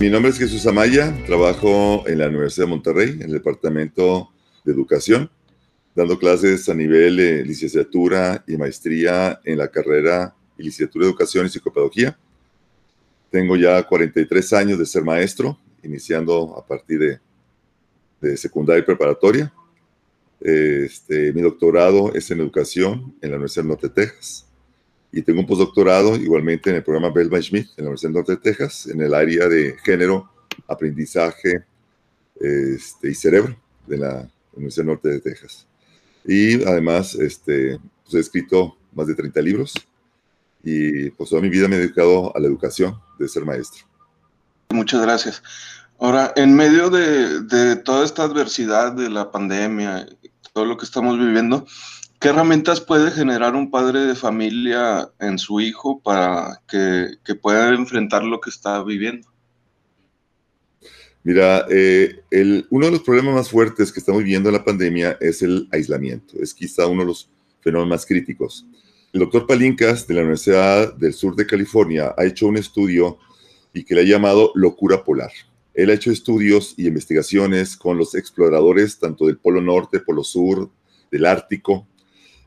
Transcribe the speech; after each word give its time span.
Mi 0.00 0.08
nombre 0.08 0.30
es 0.30 0.38
Jesús 0.38 0.64
Amaya, 0.64 1.12
trabajo 1.26 2.06
en 2.06 2.18
la 2.18 2.28
Universidad 2.28 2.66
de 2.66 2.70
Monterrey, 2.70 3.10
en 3.14 3.22
el 3.22 3.32
Departamento 3.32 4.28
de 4.64 4.72
Educación, 4.72 5.28
dando 5.92 6.16
clases 6.20 6.68
a 6.68 6.74
nivel 6.74 7.16
de 7.16 7.44
licenciatura 7.44 8.44
y 8.46 8.56
maestría 8.56 9.40
en 9.44 9.58
la 9.58 9.66
carrera 9.66 10.36
y 10.56 10.62
licenciatura 10.62 11.04
de 11.04 11.10
Educación 11.10 11.46
y 11.46 11.48
Psicopedagogía. 11.48 12.16
Tengo 13.28 13.56
ya 13.56 13.82
43 13.82 14.52
años 14.52 14.78
de 14.78 14.86
ser 14.86 15.02
maestro, 15.02 15.58
iniciando 15.82 16.56
a 16.56 16.64
partir 16.64 17.00
de, 17.00 17.20
de 18.20 18.36
secundaria 18.36 18.82
y 18.82 18.86
preparatoria. 18.86 19.52
Este, 20.40 21.32
mi 21.32 21.42
doctorado 21.42 22.14
es 22.14 22.30
en 22.30 22.38
educación 22.38 23.16
en 23.20 23.30
la 23.30 23.36
Universidad 23.36 23.64
del 23.64 23.70
Norte 23.70 23.88
de 23.88 23.94
Texas 23.94 24.47
y 25.10 25.22
tengo 25.22 25.40
un 25.40 25.46
postdoctorado 25.46 26.16
igualmente 26.16 26.70
en 26.70 26.76
el 26.76 26.84
programa 26.84 27.12
Bellman 27.12 27.42
Schmidt 27.42 27.68
en 27.76 27.84
la 27.84 27.90
Universidad 27.90 28.12
Norte 28.12 28.32
de 28.32 28.38
Texas 28.38 28.86
en 28.86 29.00
el 29.00 29.14
área 29.14 29.48
de 29.48 29.76
género, 29.82 30.30
aprendizaje 30.66 31.64
este, 32.36 33.10
y 33.10 33.14
cerebro 33.14 33.56
de 33.86 33.98
la 33.98 34.28
Universidad 34.52 34.86
Norte 34.86 35.08
de 35.08 35.20
Texas. 35.20 35.66
Y 36.24 36.62
además 36.64 37.14
este, 37.14 37.78
pues 38.04 38.14
he 38.14 38.20
escrito 38.20 38.76
más 38.92 39.06
de 39.06 39.14
30 39.14 39.40
libros 39.40 39.74
y 40.62 41.10
pues 41.10 41.30
toda 41.30 41.40
mi 41.40 41.48
vida 41.48 41.68
me 41.68 41.76
he 41.76 41.80
dedicado 41.80 42.36
a 42.36 42.40
la 42.40 42.46
educación 42.46 43.00
de 43.18 43.28
ser 43.28 43.44
maestro. 43.44 43.86
Muchas 44.70 45.00
gracias. 45.00 45.42
Ahora, 45.98 46.32
en 46.36 46.54
medio 46.54 46.90
de, 46.90 47.40
de 47.40 47.76
toda 47.76 48.04
esta 48.04 48.24
adversidad 48.24 48.92
de 48.92 49.08
la 49.08 49.32
pandemia, 49.32 50.06
todo 50.52 50.64
lo 50.64 50.76
que 50.76 50.84
estamos 50.84 51.18
viviendo, 51.18 51.66
¿Qué 52.20 52.30
herramientas 52.30 52.80
puede 52.80 53.12
generar 53.12 53.54
un 53.54 53.70
padre 53.70 54.00
de 54.00 54.16
familia 54.16 55.08
en 55.20 55.38
su 55.38 55.60
hijo 55.60 56.00
para 56.02 56.60
que, 56.68 57.16
pueda 57.40 57.68
enfrentar 57.68 58.24
lo 58.24 58.40
que 58.40 58.50
está 58.50 58.82
viviendo? 58.82 59.28
Mira, 61.22 61.64
eh, 61.70 62.20
uno 62.70 62.86
de 62.86 62.92
los 62.92 63.02
problemas 63.02 63.34
más 63.34 63.50
fuertes 63.50 63.92
que 63.92 64.00
estamos 64.00 64.24
viviendo 64.24 64.48
en 64.48 64.56
la 64.56 64.64
pandemia 64.64 65.16
es 65.20 65.42
el 65.42 65.68
aislamiento. 65.70 66.34
Es 66.40 66.52
quizá 66.54 66.88
uno 66.88 67.02
de 67.02 67.06
los 67.06 67.30
fenómenos 67.60 67.90
más 67.90 68.06
críticos. 68.06 68.66
El 69.12 69.20
doctor 69.20 69.46
Palincas 69.46 70.04
de 70.08 70.14
la 70.14 70.22
Universidad 70.22 70.94
del 70.94 71.14
Sur 71.14 71.36
de 71.36 71.46
California 71.46 72.14
ha 72.18 72.24
hecho 72.24 72.48
un 72.48 72.56
estudio 72.56 73.18
y 73.72 73.84
que 73.84 73.94
le 73.94 74.00
ha 74.00 74.04
llamado 74.04 74.50
locura 74.56 75.04
polar. 75.04 75.30
Él 75.72 75.90
ha 75.90 75.94
hecho 75.94 76.10
estudios 76.10 76.74
y 76.76 76.88
investigaciones 76.88 77.76
con 77.76 77.96
los 77.96 78.16
exploradores 78.16 78.98
tanto 78.98 79.26
del 79.26 79.38
Polo 79.38 79.60
Norte, 79.60 80.00
Polo 80.00 80.24
Sur, 80.24 80.68
del 81.12 81.24
Ártico, 81.24 81.86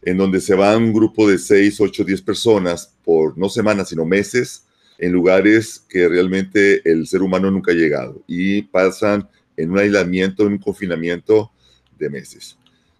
en 0.02 0.17
donde 0.17 0.41
se 0.41 0.55
va 0.55 0.75
un 0.77 0.94
grupo 0.94 1.30
de 1.30 1.38
6, 1.38 1.80
8, 1.80 2.03
10 2.03 2.21
personas 2.21 2.94
por 3.03 3.38
no 3.38 3.49
semanas, 3.49 3.89
sino 3.89 4.05
meses, 4.05 4.66
en 4.97 5.11
lugares 5.11 5.83
que 5.89 6.07
realmente 6.07 6.81
el 6.89 7.07
ser 7.07 7.23
humano 7.23 7.49
nunca 7.49 7.71
ha 7.71 7.75
llegado 7.75 8.23
y 8.27 8.61
pasan 8.61 9.27
en 9.57 9.72
un 9.72 9.79
aislamiento, 9.79 10.45
en 10.45 10.53
un 10.53 10.57
confinamiento 10.59 11.52
de 11.97 12.09
meses. 12.09 12.57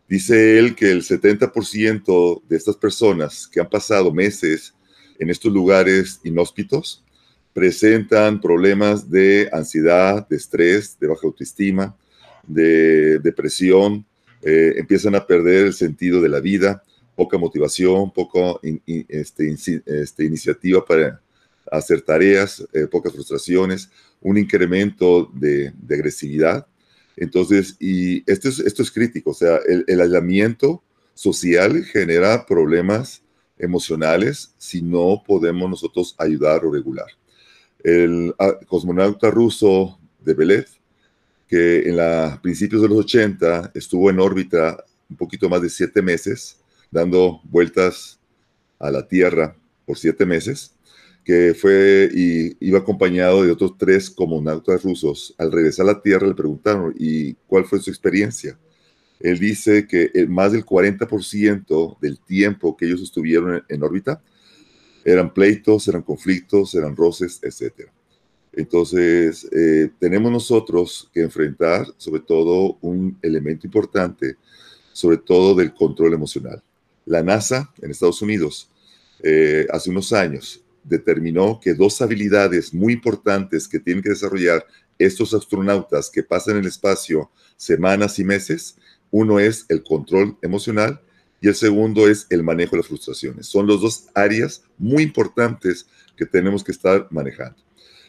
Dice 0.10 0.58
él 0.60 0.76
que 0.76 0.92
el 0.92 1.04
70% 1.04 2.42
de 2.50 2.58
estas 2.58 2.76
personas 2.76 3.48
que 3.48 3.60
han 3.60 3.70
pasado 3.70 4.12
meses 4.12 4.74
en 5.20 5.30
estos 5.30 5.54
lugares 5.54 6.20
inhóspitos 6.24 7.04
presentan 7.54 8.42
problemas 8.42 9.10
de 9.10 9.50
ansiedad, 9.54 10.28
de 10.28 10.36
estrés, 10.36 10.98
de 11.00 11.08
baja 11.08 11.28
autoestima, 11.28 11.96
de 12.48 13.20
depresión, 13.20 14.06
eh, 14.42 14.74
empiezan 14.78 15.16
a 15.16 15.26
perder 15.26 15.68
el 15.68 15.74
sentido 15.74 16.20
de 16.20 16.30
la 16.30 16.40
vida, 16.40 16.84
poca 17.22 17.38
motivación, 17.38 18.12
poca 18.12 18.60
este, 18.86 19.56
este, 19.86 20.26
iniciativa 20.26 20.84
para 20.84 21.22
hacer 21.72 22.02
tareas, 22.02 22.68
eh, 22.74 22.88
pocas 22.88 23.14
frustraciones, 23.14 23.92
un 24.22 24.40
incremento 24.40 25.30
de, 25.32 25.72
agresividad. 25.88 26.66
Entonces, 27.16 27.78
y 27.80 28.24
esto 28.26 28.50
es, 28.50 28.58
esto 28.58 28.82
es 28.82 28.90
crítico, 28.90 29.30
o 29.30 29.34
sea, 29.36 29.60
el, 29.68 30.02
aislamiento 30.02 30.82
social 31.14 31.84
genera 31.84 32.44
problemas 32.48 33.22
emocionales 33.60 34.56
si 34.58 34.82
no 34.82 35.22
podemos 35.24 35.70
nosotros 35.70 36.16
ayudar 36.18 36.66
o 36.66 36.72
regular. 36.72 37.06
El 37.84 38.34
ah, 38.40 38.58
cosmonauta 38.66 39.30
ruso 39.30 40.00
de 40.20 40.34
Belén, 40.34 40.66
que 41.48 41.88
en 41.88 41.98
la, 41.98 42.40
principios 42.42 42.82
de 42.82 42.88
los 42.88 42.98
80 42.98 43.74
estuvo 43.76 44.10
en 44.10 44.20
órbita 44.20 44.84
un 45.08 45.18
poquito 45.18 45.48
más 45.50 45.62
de 45.62 45.70
siete 45.70 46.02
meses, 46.02 46.61
dando 46.92 47.42
vueltas 47.46 48.20
a 48.78 48.92
la 48.92 49.08
Tierra 49.08 49.56
por 49.86 49.98
siete 49.98 50.26
meses, 50.26 50.76
que 51.24 51.54
fue 51.54 52.10
y 52.14 52.58
iba 52.60 52.80
acompañado 52.80 53.44
de 53.44 53.52
otros 53.52 53.78
tres 53.78 54.10
comunautas 54.10 54.84
rusos. 54.84 55.34
Al 55.38 55.52
regresar 55.52 55.88
a 55.88 55.94
la 55.94 56.02
Tierra 56.02 56.28
le 56.28 56.36
preguntaron, 56.36 56.94
¿y 56.98 57.34
cuál 57.48 57.66
fue 57.66 57.80
su 57.80 57.90
experiencia? 57.90 58.58
Él 59.20 59.40
dice 59.40 59.88
que 59.88 60.12
más 60.28 60.52
del 60.52 60.66
40% 60.66 62.00
del 62.00 62.20
tiempo 62.20 62.76
que 62.76 62.86
ellos 62.86 63.02
estuvieron 63.02 63.64
en, 63.70 63.84
órbita 63.84 64.22
eran 65.06 65.34
pleitos, 65.34 65.88
eran 65.88 66.02
conflictos, 66.02 66.74
eran 66.76 66.96
roces, 66.96 67.40
etc. 67.44 67.90
Entonces, 68.54 69.48
eh, 69.52 69.90
tenemos 70.00 70.32
nosotros 70.32 71.10
que 71.14 71.22
enfrentar 71.22 71.86
sobre 71.98 72.22
todo 72.22 72.78
un 72.82 73.18
elemento 73.22 73.68
importante, 73.68 74.38
sobre 74.92 75.18
todo 75.18 75.56
del 75.56 75.74
control 75.74 76.14
emocional. 76.14 76.62
La 77.12 77.24
NASA 77.24 77.70
en 77.82 77.92
Estados 77.92 78.22
Unidos 78.22 78.70
eh, 79.22 79.68
hace 79.70 79.90
unos 79.90 80.14
años 80.14 80.64
determinó 80.82 81.60
que 81.62 81.74
dos 81.74 82.02
habilidades 82.02 82.74
muy 82.74 82.94
importantes 82.94 83.68
que 83.68 83.82
tienen 83.82 84.02
que 84.02 84.12
desarrollar 84.12 84.66
estos 84.98 85.34
astronautas 85.34 86.10
que 86.10 86.24
pasan 86.24 86.56
en 86.56 86.62
el 86.62 86.68
espacio 86.68 87.30
semanas 87.58 88.18
y 88.18 88.24
meses, 88.24 88.78
uno 89.12 89.40
es 89.40 89.66
el 89.68 89.84
control 89.84 90.38
emocional 90.42 91.02
y 91.42 91.50
el 91.50 91.56
segundo 91.56 92.08
es 92.08 92.28
el 92.30 92.44
manejo 92.44 92.72
de 92.72 92.78
las 92.78 92.88
frustraciones. 92.88 93.46
Son 93.46 93.68
los 93.68 93.82
dos 93.82 94.06
áreas 94.16 94.64
muy 94.78 95.04
importantes 95.04 95.88
que 96.16 96.26
tenemos 96.26 96.64
que 96.64 96.72
estar 96.72 97.10
manejando. 97.12 97.62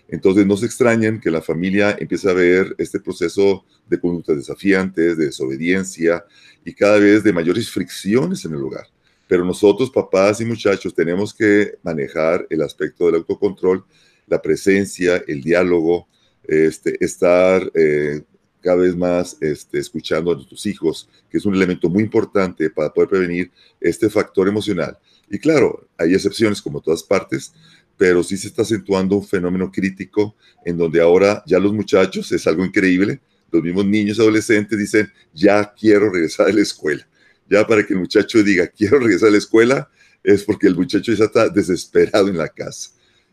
Entonces, 0.08 0.46
no 0.46 0.56
se 0.56 0.66
extrañen 0.66 1.20
que 1.20 1.30
la 1.30 1.40
familia 1.40 1.96
empiece 1.98 2.28
a 2.28 2.34
ver 2.34 2.74
este 2.78 3.00
proceso 3.00 3.64
de 3.88 3.98
conductas 3.98 4.36
desafiantes, 4.36 5.16
de 5.16 5.26
desobediencia 5.26 6.24
y 6.64 6.74
cada 6.74 6.98
vez 6.98 7.24
de 7.24 7.32
mayores 7.32 7.70
fricciones 7.70 8.44
en 8.44 8.52
el 8.52 8.62
hogar. 8.62 8.86
Pero 9.26 9.44
nosotros, 9.44 9.91
papás 9.91 10.41
y 10.41 10.44
muchachos, 10.44 10.94
tenemos 10.94 11.32
que 11.32 11.78
manejar 11.82 12.46
el 12.50 12.60
aspecto 12.62 13.06
del 13.06 13.14
autocontrol, 13.16 13.84
la 14.26 14.42
presencia, 14.42 15.22
el 15.26 15.42
diálogo, 15.42 16.06
este, 16.44 17.02
estar 17.02 17.70
eh, 17.74 18.22
cada 18.60 18.76
vez 18.76 18.96
más 18.96 19.36
este, 19.41 19.78
escuchando 19.78 20.32
a 20.32 20.34
nuestros 20.34 20.64
hijos, 20.66 21.08
que 21.30 21.38
es 21.38 21.46
un 21.46 21.54
elemento 21.54 21.88
muy 21.88 22.02
importante 22.02 22.70
para 22.70 22.92
poder 22.92 23.08
prevenir 23.08 23.50
este 23.80 24.08
factor 24.08 24.48
emocional. 24.48 24.98
Y 25.30 25.38
claro, 25.38 25.88
hay 25.96 26.14
excepciones 26.14 26.60
como 26.60 26.80
todas 26.80 27.02
partes, 27.02 27.52
pero 27.97 28.22
sí 28.22 28.36
se 28.36 28.48
está 28.48 28.62
acentuando 28.62 29.16
un 29.16 29.26
fenómeno 29.26 29.70
crítico 29.70 30.36
en 30.64 30.76
donde 30.76 31.00
ahora 31.00 31.42
ya 31.47 31.58
los 31.58 31.72
muchachos, 31.72 32.30
es 32.32 32.47
algo 32.47 32.64
increíble, 32.64 33.20
los 33.50 33.62
mismos 33.62 33.84
niños 33.84 34.19
adolescentes 34.19 34.78
dicen, 34.78 35.12
ya 35.34 35.72
quiero 35.72 36.10
regresar 36.10 36.48
a 36.48 36.53
la 36.53 36.62
escuela. 36.62 37.06
Ya 37.48 37.66
para 37.66 37.86
que 37.86 37.92
el 37.92 38.00
muchacho 38.00 38.42
diga, 38.42 38.66
quiero 38.66 38.98
regresar 38.98 39.28
a 39.28 39.32
la 39.32 39.38
escuela, 39.38 39.91
es 40.22 40.42
porque 40.42 40.66
el 40.66 40.75
muchacho 40.75 41.12
ya 41.12 41.25
está 41.25 41.48
desesperado 41.48 42.28
en 42.28 42.38
la 42.38 42.48
casa. 42.48 42.91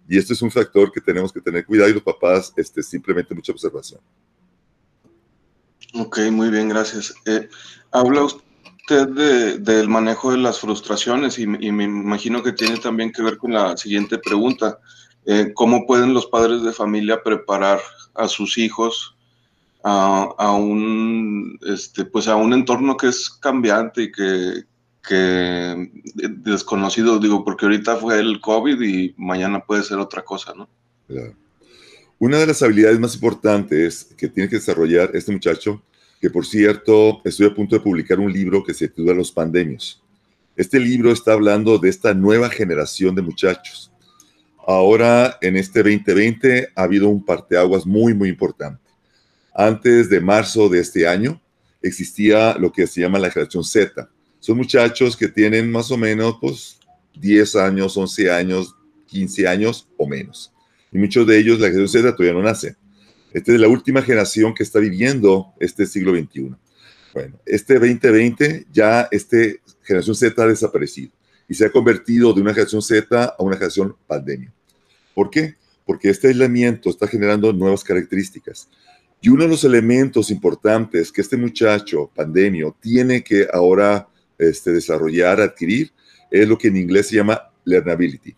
Y 0.08 0.18
esto 0.18 0.34
es 0.34 0.42
un 0.42 0.52
factor 0.52 0.91
que 0.91 1.00
tenemos 1.00 1.31
que 1.31 1.40
tener 1.40 1.66
cuidado 1.66 1.90
y 1.90 1.94
los 1.94 2.03
papás, 2.03 2.52
este, 2.58 2.84
simplemente 2.84 3.34
mucha 3.34 3.52
observación. 3.52 4.02
Ok, 5.94 6.20
muy 6.31 6.50
bien, 6.50 6.68
gracias. 6.68 7.14
Eh, 7.26 7.47
habla 7.91 8.24
usted 8.24 8.49
del 8.96 9.88
manejo 9.88 10.32
de 10.32 10.38
las 10.38 10.60
frustraciones 10.60 11.40
y, 11.40 11.48
me 11.48 11.84
imagino 11.84 12.44
que 12.44 12.52
tiene 12.52 12.78
también 12.78 13.12
que 13.12 13.22
ver 13.22 13.38
con 13.38 13.54
la 13.54 13.78
siguiente 13.78 14.18
pregunta. 14.18 14.80
Eh, 15.26 15.52
¿Cómo 15.54 15.86
pueden 15.86 16.14
los 16.14 16.26
padres 16.28 16.64
de 16.64 16.74
familia 16.74 17.22
preparar 17.24 17.80
a 18.16 18.28
sus 18.28 18.58
hijos 18.58 19.16
a, 19.84 20.52
un, 20.53 21.58
este, 21.66 22.06
pues 22.06 22.28
a 22.28 22.36
un 22.36 22.53
entorno 22.53 22.97
que 22.97 23.08
es 23.08 23.30
cambiante 23.30 24.03
y 24.03 24.12
que, 24.12 24.64
que 25.08 25.90
desconocido, 26.14 27.20
digo, 27.20 27.44
porque 27.44 27.66
ahorita 27.66 27.96
fue 27.97 28.20
el 28.20 28.42
COVID 28.42 28.82
y 28.82 29.14
mañana 29.18 29.64
puede 29.64 29.84
ser 29.84 29.97
otra 30.00 30.24
cosa, 30.24 30.53
¿no? 30.56 30.68
Una 32.20 32.38
de 32.38 32.47
las 32.47 32.62
habilidades 32.62 33.00
más 33.00 33.16
importantes 33.16 34.14
que 34.18 34.28
tiene 34.28 34.50
que 34.50 34.58
desarrollar 34.58 35.12
este 35.14 35.32
muchacho, 35.32 35.82
que 36.20 36.30
por 36.30 36.46
cierto 36.46 37.22
estoy 37.24 37.48
a 37.48 37.54
punto 37.54 37.76
de 37.76 37.82
publicar 37.82 38.20
un 38.20 38.32
libro 38.32 38.64
que 38.64 38.74
se 38.74 38.88
titula 38.88 39.14
Los 39.14 39.32
Pandemios. 39.32 40.04
Este 40.56 40.80
libro 40.80 41.12
está 41.12 41.34
hablando 41.34 41.78
de 41.78 41.90
esta 41.90 42.14
nueva 42.14 42.50
generación 42.50 43.16
de 43.16 43.22
muchachos. 43.22 43.92
Ahora, 44.68 45.38
en 45.42 45.56
este 45.56 45.82
2020, 45.82 46.70
ha 46.76 46.84
habido 46.84 47.08
un 47.08 47.24
parteaguas 47.24 47.86
muy, 47.86 48.14
muy 48.14 48.30
importante. 48.30 48.82
Antes 49.54 50.10
de 50.10 50.20
marzo 50.20 50.68
de 50.70 50.80
este 50.80 51.08
año 51.08 51.42
existía 51.82 52.56
lo 52.56 52.72
que 52.72 52.86
se 52.86 53.02
llama 53.02 53.20
la 53.20 53.32
generación 53.32 53.64
Z. 53.64 54.10
Son 54.40 54.58
muchachos 54.58 55.16
que 55.16 55.30
tienen 55.30 55.72
más 55.72 55.92
o 55.92 55.98
menos 55.98 56.36
pues, 56.42 56.80
10 57.20 57.56
años, 57.56 57.96
11 57.96 58.32
años, 58.32 58.76
15 59.08 59.48
años 59.48 59.88
o 59.98 60.08
menos. 60.08 60.54
Y 60.92 60.98
muchos 60.98 61.26
de 61.26 61.40
ellos, 61.40 61.60
la 61.60 61.68
generación 61.68 62.04
Z 62.04 62.16
todavía 62.16 62.34
no 62.34 62.44
nace. 62.44 62.76
Esta 63.31 63.53
es 63.53 63.59
la 63.59 63.67
última 63.67 64.02
generación 64.02 64.53
que 64.53 64.64
está 64.64 64.79
viviendo 64.79 65.53
este 65.59 65.85
siglo 65.85 66.16
XXI. 66.16 66.55
Bueno, 67.14 67.40
este 67.46 67.76
2020 67.76 68.67
ya 68.72 69.08
esta 69.11 69.37
generación 69.84 70.16
Z 70.16 70.41
ha 70.41 70.47
desaparecido 70.47 71.11
y 71.47 71.53
se 71.53 71.66
ha 71.66 71.72
convertido 71.72 72.34
de 72.34 72.41
una 72.41 72.53
generación 72.53 72.81
Z 72.81 73.35
a 73.37 73.43
una 73.43 73.55
generación 73.55 73.96
pandemia. 74.08 74.53
¿Por 75.14 75.29
qué? 75.29 75.55
Porque 75.85 76.09
este 76.09 76.28
aislamiento 76.28 76.90
está 76.90 77.08
generando 77.08 77.52
nuevas 77.52 77.84
características. 77.84 78.70
Y 79.22 79.29
uno 79.29 79.43
de 79.43 79.49
los 79.49 79.64
elementos 79.64 80.32
importantes 80.32 81.11
que 81.11 81.22
este 81.22 81.35
muchacho 81.35 82.09
pandemio 82.16 82.75
tiene 82.79 83.23
que 83.23 83.47
ahora 83.52 84.08
este, 84.37 84.72
desarrollar, 84.72 85.41
adquirir, 85.41 85.91
es 86.32 86.47
lo 86.47 86.58
que 86.58 86.70
en 86.70 86.78
inglés 86.78 87.08
se 87.08 87.16
llama 87.16 87.52
learnability. 87.66 88.35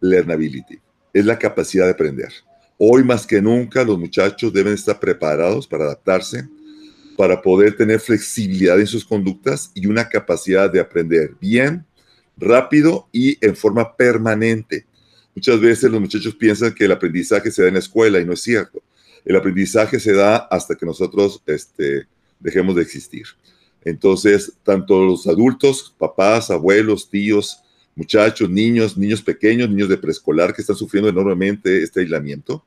Learnability. 0.00 0.78
Es 1.12 1.24
la 1.24 1.38
capacidad 1.38 1.86
de 1.86 1.92
aprender. 1.92 2.32
Hoy 2.78 3.04
más 3.04 3.26
que 3.26 3.40
nunca 3.40 3.84
los 3.84 3.98
muchachos 3.98 4.52
deben 4.52 4.74
estar 4.74 4.98
preparados 4.98 5.66
para 5.66 5.84
adaptarse, 5.84 6.48
para 7.16 7.40
poder 7.40 7.76
tener 7.76 8.00
flexibilidad 8.00 8.78
en 8.80 8.86
sus 8.86 9.04
conductas 9.04 9.70
y 9.74 9.86
una 9.86 10.08
capacidad 10.08 10.70
de 10.70 10.80
aprender 10.80 11.34
bien, 11.40 11.84
rápido 12.36 13.08
y 13.12 13.38
en 13.44 13.54
forma 13.54 13.96
permanente. 13.96 14.86
Muchas 15.34 15.60
veces 15.60 15.90
los 15.90 16.00
muchachos 16.00 16.34
piensan 16.34 16.74
que 16.74 16.84
el 16.84 16.92
aprendizaje 16.92 17.50
se 17.50 17.62
da 17.62 17.68
en 17.68 17.74
la 17.74 17.80
escuela 17.80 18.20
y 18.20 18.24
no 18.24 18.32
es 18.32 18.40
cierto. 18.40 18.82
El 19.24 19.36
aprendizaje 19.36 20.00
se 20.00 20.12
da 20.12 20.36
hasta 20.36 20.74
que 20.74 20.84
nosotros 20.84 21.42
este, 21.46 22.06
dejemos 22.40 22.74
de 22.76 22.82
existir. 22.82 23.26
Entonces, 23.84 24.52
tanto 24.62 25.04
los 25.04 25.26
adultos, 25.26 25.94
papás, 25.98 26.50
abuelos, 26.50 27.08
tíos, 27.08 27.63
muchachos, 27.96 28.50
niños, 28.50 28.96
niños 28.96 29.22
pequeños, 29.22 29.68
niños 29.68 29.88
de 29.88 29.98
preescolar 29.98 30.54
que 30.54 30.62
están 30.62 30.76
sufriendo 30.76 31.08
enormemente 31.08 31.82
este 31.82 32.00
aislamiento, 32.00 32.64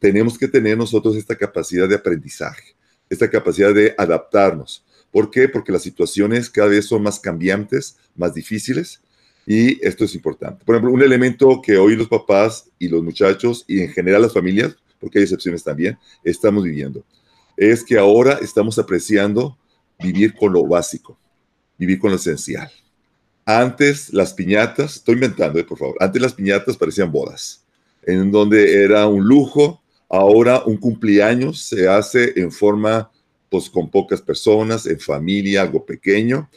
tenemos 0.00 0.38
que 0.38 0.48
tener 0.48 0.76
nosotros 0.76 1.16
esta 1.16 1.36
capacidad 1.36 1.88
de 1.88 1.96
aprendizaje, 1.96 2.74
esta 3.08 3.28
capacidad 3.28 3.74
de 3.74 3.94
adaptarnos. 3.98 4.84
¿Por 5.10 5.30
qué? 5.30 5.48
Porque 5.48 5.72
las 5.72 5.82
situaciones 5.82 6.48
cada 6.48 6.68
vez 6.68 6.86
son 6.86 7.02
más 7.02 7.20
cambiantes, 7.20 7.96
más 8.16 8.32
difíciles, 8.32 9.00
y 9.46 9.84
esto 9.84 10.04
es 10.04 10.14
importante. 10.14 10.64
Por 10.64 10.74
ejemplo, 10.74 10.92
un 10.92 11.02
elemento 11.02 11.60
que 11.60 11.76
hoy 11.76 11.96
los 11.96 12.08
papás 12.08 12.70
y 12.78 12.88
los 12.88 13.02
muchachos 13.02 13.64
y 13.66 13.80
en 13.80 13.90
general 13.90 14.22
las 14.22 14.32
familias, 14.32 14.76
porque 14.98 15.18
hay 15.18 15.24
excepciones 15.24 15.64
también, 15.64 15.98
estamos 16.22 16.64
viviendo, 16.64 17.04
es 17.56 17.84
que 17.84 17.98
ahora 17.98 18.38
estamos 18.40 18.78
apreciando 18.78 19.58
vivir 19.98 20.34
con 20.34 20.52
lo 20.52 20.66
básico, 20.66 21.18
vivir 21.76 21.98
con 21.98 22.10
lo 22.10 22.16
esencial. 22.16 22.70
Antes 23.58 24.12
las 24.12 24.32
piñatas, 24.32 24.94
estoy 24.94 25.14
inventando, 25.14 25.58
eh, 25.58 25.64
por 25.64 25.76
favor, 25.76 25.96
antes 25.98 26.22
las 26.22 26.34
piñatas 26.34 26.76
parecían 26.76 27.10
bodas, 27.10 27.64
en 28.04 28.30
donde 28.30 28.84
era 28.84 29.08
un 29.08 29.24
lujo, 29.24 29.82
ahora 30.08 30.62
un 30.64 30.76
cumpleaños 30.76 31.60
se 31.60 31.88
hace 31.88 32.32
en 32.36 32.52
forma, 32.52 33.10
pues 33.48 33.68
con 33.68 33.90
pocas 33.90 34.22
personas, 34.22 34.86
en 34.86 35.00
familia, 35.00 35.62
algo 35.62 35.84
pequeño, 35.84 36.48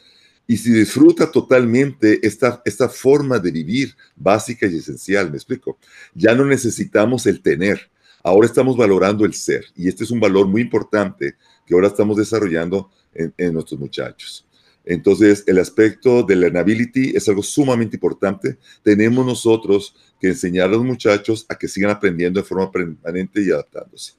y 0.45 0.55
se 0.55 0.71
disfruta 0.71 1.31
totalmente 1.31 2.19
esta, 2.21 2.61
esta 2.63 2.87
forma 2.87 3.39
de 3.39 3.49
vivir 3.49 3.95
básica 4.15 4.67
y 4.67 4.77
esencial, 4.77 5.31
me 5.31 5.37
explico. 5.37 5.79
Ya 6.13 6.35
no 6.35 6.45
necesitamos 6.45 7.25
el 7.25 7.41
tener, 7.41 7.89
ahora 8.21 8.45
estamos 8.45 8.77
valorando 8.77 9.25
el 9.25 9.33
ser, 9.33 9.65
y 9.75 9.87
este 9.87 10.03
es 10.03 10.11
un 10.11 10.19
valor 10.19 10.45
muy 10.45 10.61
importante 10.61 11.37
que 11.65 11.73
ahora 11.73 11.87
estamos 11.87 12.17
desarrollando 12.17 12.91
en, 13.15 13.51
nuestros 13.51 13.79
muchachos. 13.79 14.45
Entonces, 14.85 15.43
el 15.47 15.59
aspecto 15.59 16.23
de 16.23 16.35
learnability 16.35 17.15
es 17.15 17.27
algo 17.29 17.41
sumamente 17.41 17.95
importante. 17.95 18.57
Tenemos 18.83 19.25
nosotros 19.25 19.95
que 20.19 20.27
enseñar 20.27 20.67
a 20.67 20.71
los 20.71 20.83
muchachos 20.83 21.45
a 21.49 21.55
que 21.55 21.67
sigan 21.67 21.91
aprendiendo 21.91 22.41
de 22.41 22.45
forma 22.45 22.71
permanente 22.71 23.41
y 23.41 23.51
adaptándose. 23.51 24.13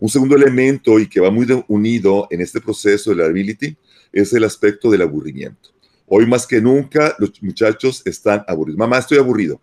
Un 0.00 0.08
segundo 0.08 0.34
elemento 0.34 0.98
y 0.98 1.08
que 1.08 1.20
va 1.20 1.30
muy 1.30 1.46
unido 1.68 2.26
en 2.30 2.40
este 2.40 2.60
proceso 2.60 3.10
de 3.10 3.16
learnability 3.16 3.76
es 4.12 4.32
el 4.32 4.44
aspecto 4.44 4.90
del 4.90 5.02
aburrimiento. 5.02 5.70
Hoy 6.06 6.26
más 6.26 6.46
que 6.46 6.60
nunca 6.60 7.14
los 7.18 7.40
muchachos 7.42 8.02
están 8.04 8.42
aburridos. 8.48 8.78
Mamá, 8.78 8.98
estoy 8.98 9.18
aburrido. 9.18 9.60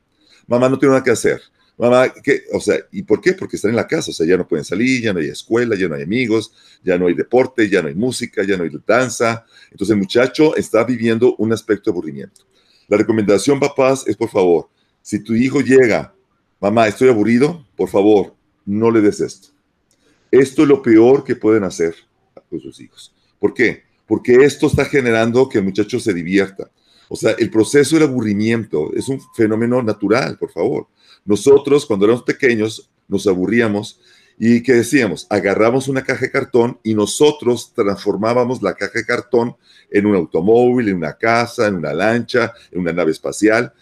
Mamá, 0.48 0.70
no 0.70 0.80
tengo 0.80 0.94
nada 0.94 1.04
que 1.04 1.12
hacer. 1.12 1.42
Mamá, 1.78 2.12
¿qué? 2.24 2.44
O 2.54 2.60
sea, 2.60 2.78
¿y 2.92 3.04
por 3.04 3.22
qué? 3.22 3.34
Porque 3.34 3.56
están 3.56 3.70
en 3.70 3.76
la 3.76 3.88
casa, 3.88 4.10
o 4.10 4.14
sea, 4.14 4.26
ya 4.26 4.36
no 4.36 4.48
pueden 4.48 4.66
salir, 4.66 5.04
ya 5.04 5.14
no 5.14 5.20
hay 5.20 5.28
escuela, 5.28 5.76
ya 5.76 5.88
no 5.88 5.94
hay 5.94 6.02
amigos, 6.02 6.52
ya 6.84 6.98
no 6.98 7.06
hay 7.06 7.14
deporte, 7.14 7.70
ya 7.70 7.84
no 7.84 7.88
hay 7.88 7.94
música, 7.94 8.44
ya 8.44 8.58
no 8.58 8.64
hay 8.64 8.72
danza. 8.86 9.46
Entonces 9.70 9.94
el 9.94 10.00
muchacho 10.00 10.56
está 10.56 10.84
viviendo 10.84 11.36
un 11.38 11.54
aspecto 11.54 11.92
de 11.92 11.96
aburrimiento. 11.96 12.42
La 12.88 12.98
recomendación, 12.98 13.60
papás, 13.60 14.08
es 14.08 14.16
por 14.16 14.30
favor, 14.30 14.70
si 15.04 15.20
tu 15.20 15.36
hijo 15.36 15.62
llega, 15.62 16.14
mamá, 16.60 16.88
estoy 16.88 17.10
aburrido, 17.10 17.66
por 17.76 17.90
favor, 17.90 18.34
no 18.66 18.90
le 18.90 19.02
des 19.02 19.22
esto. 19.22 19.50
Esto 20.32 20.64
es 20.64 20.68
lo 20.68 20.82
peor 20.82 21.24
que 21.24 21.36
pueden 21.36 21.64
hacer 21.64 21.96
con 22.50 22.60
sus 22.60 22.82
hijos. 22.82 23.14
¿Por 23.40 23.54
qué? 23.54 23.84
Porque 24.08 24.44
esto 24.44 24.68
está 24.68 24.86
generando 24.86 25.48
que 25.48 25.60
el 25.60 25.64
muchacho 25.64 26.00
se 26.00 26.14
divierta. 26.14 26.70
O 27.10 27.16
sea, 27.16 27.32
el 27.38 27.50
proceso 27.50 27.96
del 27.96 28.10
aburrimiento 28.10 28.92
es 28.94 29.08
un 29.08 29.22
fenómeno 29.36 29.82
natural, 29.82 30.38
por 30.38 30.52
favor. 30.52 30.88
Nosotros, 31.28 31.86
cuando 31.86 32.06
éramos 32.06 32.24
pequeños, 32.24 32.90
nos 33.08 33.28
aburríamos 33.28 34.00
y 34.40 34.64
¿qué 34.64 34.74
decíamos? 34.74 35.28
Agarramos 35.30 35.90
una 35.90 36.04
caja 36.04 36.22
de 36.22 36.32
cartón 36.32 36.80
y 36.84 36.94
nosotros 36.94 37.74
transformábamos 37.76 38.62
la 38.62 38.76
caja 38.76 39.00
de 39.00 39.06
cartón 39.06 39.56
en 39.92 40.06
un 40.06 40.16
automóvil, 40.16 40.88
en 40.88 40.96
una 40.96 41.18
casa, 41.18 41.68
en 41.68 41.76
una 41.76 41.94
lancha, 41.94 42.54
en 42.72 42.80
una 42.80 42.94
nave 42.94 43.12
espacial. 43.12 43.74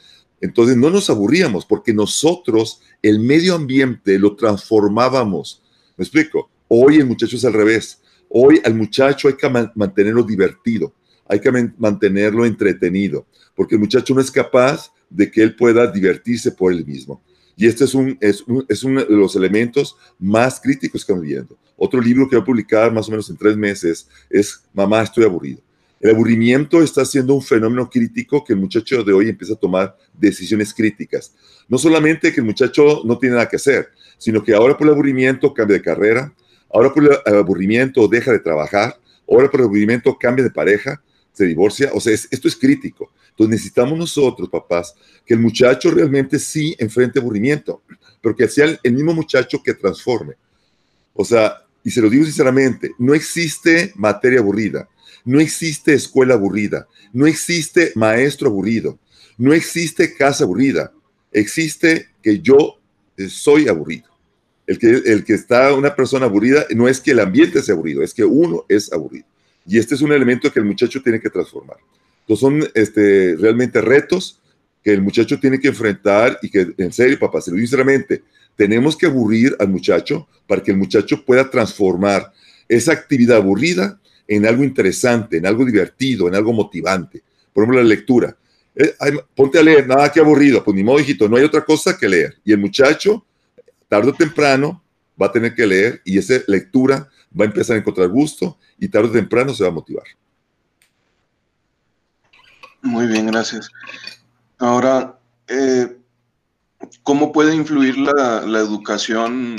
Entonces 0.41 0.75
no 0.75 0.89
nos 0.89 1.09
aburríamos 1.11 1.67
porque 1.67 1.93
nosotros 1.93 2.81
el 3.03 3.19
medio 3.19 3.53
ambiente 3.53 4.17
lo 4.17 4.35
transformábamos. 4.35 5.61
¿Me 5.97 6.03
explico? 6.03 6.49
Hoy 6.67 6.95
el 6.95 7.05
muchacho 7.05 7.35
es 7.35 7.45
al 7.45 7.53
revés. 7.53 8.01
Hoy 8.29 8.59
al 8.65 8.73
muchacho 8.73 9.27
hay 9.27 9.35
que 9.35 9.47
mantenerlo 9.75 10.23
divertido, 10.23 10.95
hay 11.27 11.39
que 11.39 11.51
mantenerlo 11.77 12.43
entretenido, 12.43 13.27
porque 13.55 13.75
el 13.75 13.81
muchacho 13.81 14.15
no 14.15 14.21
es 14.21 14.31
capaz 14.31 14.91
de 15.09 15.29
que 15.29 15.43
él 15.43 15.55
pueda 15.55 15.85
divertirse 15.87 16.51
por 16.51 16.73
él 16.73 16.83
mismo. 16.85 17.21
Y 17.57 17.67
este 17.67 17.85
es, 17.85 17.93
un, 17.93 18.17
es, 18.19 18.43
es 18.67 18.83
uno 18.83 19.03
de 19.03 19.15
los 19.15 19.35
elementos 19.35 19.95
más 20.19 20.59
críticos 20.59 21.01
que 21.01 21.11
estamos 21.11 21.23
viendo. 21.23 21.57
Otro 21.77 22.01
libro 22.01 22.29
que 22.29 22.35
voy 22.35 22.43
a 22.43 22.45
publicar 22.45 22.91
más 22.91 23.07
o 23.07 23.11
menos 23.11 23.29
en 23.29 23.37
tres 23.37 23.55
meses 23.55 24.07
es 24.29 24.63
Mamá, 24.73 25.01
estoy 25.01 25.23
aburrido. 25.23 25.61
El 25.99 26.11
aburrimiento 26.11 26.83
está 26.83 27.05
siendo 27.05 27.33
un 27.33 27.41
fenómeno 27.41 27.89
crítico 27.89 28.43
que 28.43 28.53
el 28.53 28.59
muchacho 28.59 29.03
de 29.03 29.13
hoy 29.13 29.29
empieza 29.29 29.53
a 29.53 29.57
tomar 29.57 29.97
decisiones 30.13 30.73
críticas. 30.73 31.33
No 31.67 31.77
solamente 31.77 32.31
que 32.31 32.41
el 32.41 32.45
muchacho 32.45 33.01
no 33.05 33.17
tiene 33.17 33.35
nada 33.35 33.49
que 33.49 33.55
hacer, 33.55 33.89
sino 34.17 34.43
que 34.43 34.53
ahora 34.53 34.77
por 34.77 34.87
el 34.87 34.93
aburrimiento 34.93 35.53
cambia 35.53 35.77
de 35.77 35.83
carrera, 35.83 36.33
ahora 36.71 36.93
por 36.93 37.03
el 37.03 37.35
aburrimiento 37.35 38.07
deja 38.07 38.31
de 38.31 38.39
trabajar, 38.39 38.99
ahora 39.29 39.49
por 39.49 39.61
el 39.61 39.65
aburrimiento 39.67 40.17
cambia 40.19 40.43
de 40.43 40.51
pareja, 40.51 41.01
se 41.35 41.45
divorcia. 41.45 41.91
O 41.93 41.99
sea, 41.99 42.13
esto 42.13 42.47
es 42.47 42.55
crítico. 42.55 43.11
Entonces 43.31 43.51
necesitamos 43.51 43.99
nosotros, 43.99 44.49
papás, 44.49 44.95
que 45.25 45.33
el 45.33 45.41
muchacho 45.41 45.91
realmente 45.91 46.39
sí 46.39 46.73
enfrente 46.79 47.19
aburrimiento, 47.19 47.81
pero 48.21 48.35
que 48.35 48.47
sea 48.47 48.79
el, 48.81 48.93
mismo 48.93 49.13
muchacho 49.13 49.61
que 49.61 49.73
transforme. 49.73 50.35
O 51.13 51.25
sea, 51.25 51.57
y 51.83 51.91
se 51.91 52.01
lo 52.01 52.09
digo 52.09 52.23
sinceramente, 52.23 52.91
no 52.97 53.13
existe 53.13 53.91
materia 53.95 54.39
aburrida, 54.39 54.87
no 55.25 55.41
existe 55.41 55.93
escuela 55.93 56.35
aburrida, 56.35 56.87
no 57.11 57.27
existe 57.27 57.91
maestro 57.95 58.47
aburrido, 58.47 58.97
no 59.37 59.53
existe 59.53 60.15
casa 60.15 60.45
aburrida, 60.45 60.93
existe 61.31 62.07
que 62.23 62.39
yo 62.39 62.79
eh, 63.17 63.27
soy 63.27 63.67
aburrido. 63.67 64.05
El 64.65 64.79
que, 64.79 64.87
el 64.87 65.23
que 65.25 65.33
está 65.33 65.73
una 65.73 65.95
persona 65.95 66.25
aburrida 66.25 66.65
no 66.73 66.87
es 66.87 66.99
que 67.01 67.11
el 67.11 67.19
ambiente 67.19 67.61
sea 67.61 67.75
aburrido, 67.75 68.01
es 68.01 68.13
que 68.13 68.23
uno 68.23 68.65
es 68.69 68.91
aburrido. 68.91 69.27
Y 69.65 69.77
este 69.77 69.95
es 69.95 70.01
un 70.01 70.11
elemento 70.11 70.51
que 70.51 70.59
el 70.59 70.65
muchacho 70.65 71.01
tiene 71.01 71.19
que 71.19 71.29
transformar. 71.29 71.77
Entonces 72.21 72.39
son 72.39 72.71
este, 72.73 73.35
realmente 73.37 73.81
retos 73.81 74.39
que 74.83 74.93
el 74.93 75.01
muchacho 75.01 75.39
tiene 75.39 75.59
que 75.59 75.69
enfrentar 75.69 76.37
y 76.41 76.49
que, 76.49 76.73
en 76.77 76.91
serio, 76.91 77.17
papá, 77.19 77.41
se 77.41 77.49
lo 77.49 77.55
digo 77.55 77.65
sinceramente, 77.65 78.23
tenemos 78.55 78.95
que 78.95 79.07
aburrir 79.07 79.55
al 79.59 79.69
muchacho 79.69 80.27
para 80.47 80.61
que 80.61 80.71
el 80.71 80.77
muchacho 80.77 81.25
pueda 81.25 81.49
transformar 81.49 82.31
esa 82.67 82.93
actividad 82.93 83.37
aburrida 83.37 83.99
en 84.27 84.45
algo 84.45 84.63
interesante, 84.63 85.37
en 85.37 85.45
algo 85.45 85.65
divertido, 85.65 86.27
en 86.27 86.35
algo 86.35 86.53
motivante. 86.53 87.21
Por 87.53 87.63
ejemplo, 87.63 87.81
la 87.81 87.87
lectura. 87.87 88.37
Eh, 88.75 88.93
ponte 89.35 89.57
a 89.57 89.63
leer, 89.63 89.87
nada 89.87 90.11
que 90.11 90.19
aburrido, 90.19 90.63
pues 90.63 90.75
ni 90.75 90.83
modo, 90.83 90.99
hijito, 90.99 91.29
no 91.29 91.37
hay 91.37 91.43
otra 91.43 91.63
cosa 91.63 91.97
que 91.97 92.09
leer. 92.09 92.37
Y 92.43 92.51
el 92.51 92.59
muchacho, 92.59 93.25
tarde 93.87 94.09
o 94.09 94.13
temprano, 94.13 94.83
va 95.21 95.27
a 95.27 95.31
tener 95.31 95.55
que 95.55 95.65
leer 95.65 96.01
y 96.03 96.17
esa 96.17 96.35
lectura 96.47 97.09
va 97.39 97.45
a 97.45 97.47
empezar 97.47 97.75
a 97.75 97.79
encontrar 97.79 98.09
gusto 98.09 98.57
y 98.79 98.87
tarde 98.87 99.09
o 99.09 99.11
temprano 99.11 99.53
se 99.53 99.63
va 99.63 99.69
a 99.69 99.73
motivar. 99.73 100.05
Muy 102.81 103.07
bien, 103.07 103.27
gracias. 103.27 103.69
Ahora, 104.59 105.19
eh, 105.47 105.97
¿cómo 107.03 107.31
puede 107.31 107.55
influir 107.55 107.97
la, 107.97 108.43
educación 108.59 109.57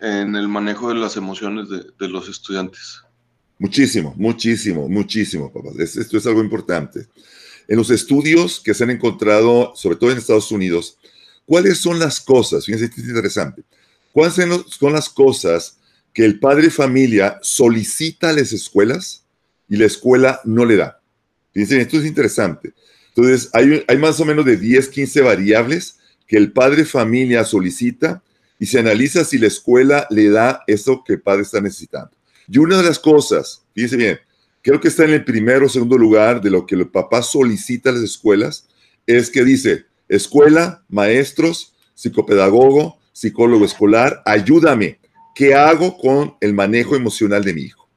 en 0.00 0.36
el 0.36 0.48
manejo 0.48 0.90
de 0.90 0.96
las 0.96 1.16
emociones 1.16 1.68
de, 1.68 2.08
los 2.08 2.28
estudiantes? 2.28 3.02
Muchísimo, 3.58 4.14
muchísimo, 4.16 4.88
muchísimo, 4.88 5.52
papá. 5.52 5.70
esto 5.78 6.16
es 6.16 6.26
algo 6.26 6.42
importante. 6.42 7.08
En 7.66 7.76
los 7.76 7.90
estudios 7.90 8.60
que 8.60 8.74
se 8.74 8.84
han 8.84 8.90
encontrado, 8.90 9.72
sobre 9.74 9.96
todo 9.96 10.12
en 10.12 10.18
Estados 10.18 10.52
Unidos, 10.52 10.98
¿cuáles 11.46 11.78
son 11.78 11.98
las 11.98 12.20
cosas? 12.20 12.64
Fíjense, 12.64 12.86
esto 12.86 13.00
es 13.00 13.08
interesante. 13.08 13.64
¿Cuáles 14.12 14.34
son 14.34 14.92
las 14.92 15.08
cosas 15.08 15.77
que 16.18 16.24
el 16.24 16.40
padre 16.40 16.68
familia 16.68 17.38
solicita 17.42 18.30
a 18.30 18.32
las 18.32 18.52
escuelas 18.52 19.24
y 19.68 19.76
la 19.76 19.86
escuela 19.86 20.40
no 20.42 20.64
le 20.64 20.74
da. 20.74 21.00
Fíjense, 21.52 21.80
esto 21.80 21.98
es 21.98 22.06
interesante. 22.06 22.74
Entonces, 23.10 23.48
hay, 23.52 23.84
hay 23.86 23.98
más 23.98 24.18
o 24.18 24.24
menos 24.24 24.44
de 24.44 24.56
10, 24.56 24.88
15 24.88 25.20
variables 25.20 25.96
que 26.26 26.36
el 26.36 26.50
padre 26.50 26.84
familia 26.84 27.44
solicita 27.44 28.20
y 28.58 28.66
se 28.66 28.80
analiza 28.80 29.24
si 29.24 29.38
la 29.38 29.46
escuela 29.46 30.08
le 30.10 30.28
da 30.28 30.64
eso 30.66 31.04
que 31.06 31.12
el 31.12 31.20
padre 31.20 31.42
está 31.42 31.60
necesitando. 31.60 32.10
Y 32.48 32.58
una 32.58 32.78
de 32.78 32.82
las 32.82 32.98
cosas, 32.98 33.62
fíjense 33.72 33.96
bien, 33.96 34.18
creo 34.60 34.80
que 34.80 34.88
está 34.88 35.04
en 35.04 35.12
el 35.12 35.24
primero 35.24 35.66
o 35.66 35.68
segundo 35.68 35.96
lugar 35.96 36.40
de 36.40 36.50
lo 36.50 36.66
que 36.66 36.74
el 36.74 36.88
papá 36.88 37.22
solicita 37.22 37.90
a 37.90 37.92
las 37.92 38.02
escuelas, 38.02 38.66
es 39.06 39.30
que 39.30 39.44
dice, 39.44 39.84
escuela, 40.08 40.82
maestros, 40.88 41.74
psicopedagogo, 41.94 42.98
psicólogo 43.12 43.64
escolar, 43.64 44.20
ayúdame. 44.24 44.98
¿Qué 45.38 45.54
hago 45.54 45.96
con 45.96 46.34
el 46.40 46.52
manejo 46.52 46.96
emocional 46.96 47.44
de 47.44 47.54
mi 47.54 47.60
hijo? 47.62 47.88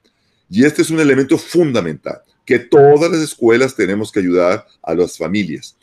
Y 0.48 0.64
este 0.64 0.84
es 0.84 0.92
un 0.92 1.00
elemento 1.00 1.40
fundamental, 1.40 2.22
que 2.46 2.60
todas 2.60 3.12
las 3.12 3.20
escuelas 3.20 3.76
tenemos 3.76 4.12
que 4.12 4.20
ayudar 4.20 4.64
a 4.84 4.94
las 4.94 5.18
familias. 5.18 5.76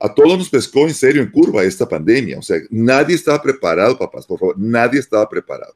A 0.00 0.12
todos 0.12 0.36
nos 0.36 0.50
pescó 0.50 0.88
en 0.88 0.94
serio 0.94 1.22
en 1.22 1.30
curva 1.30 1.62
esta 1.62 1.88
pandemia. 1.88 2.40
O 2.40 2.42
sea, 2.42 2.58
nadie 2.68 3.14
estaba 3.14 3.40
preparado, 3.40 3.96
papás, 3.96 4.26
por 4.26 4.40
favor, 4.40 4.56
nadie 4.58 4.98
estaba 4.98 5.28
preparado. 5.28 5.72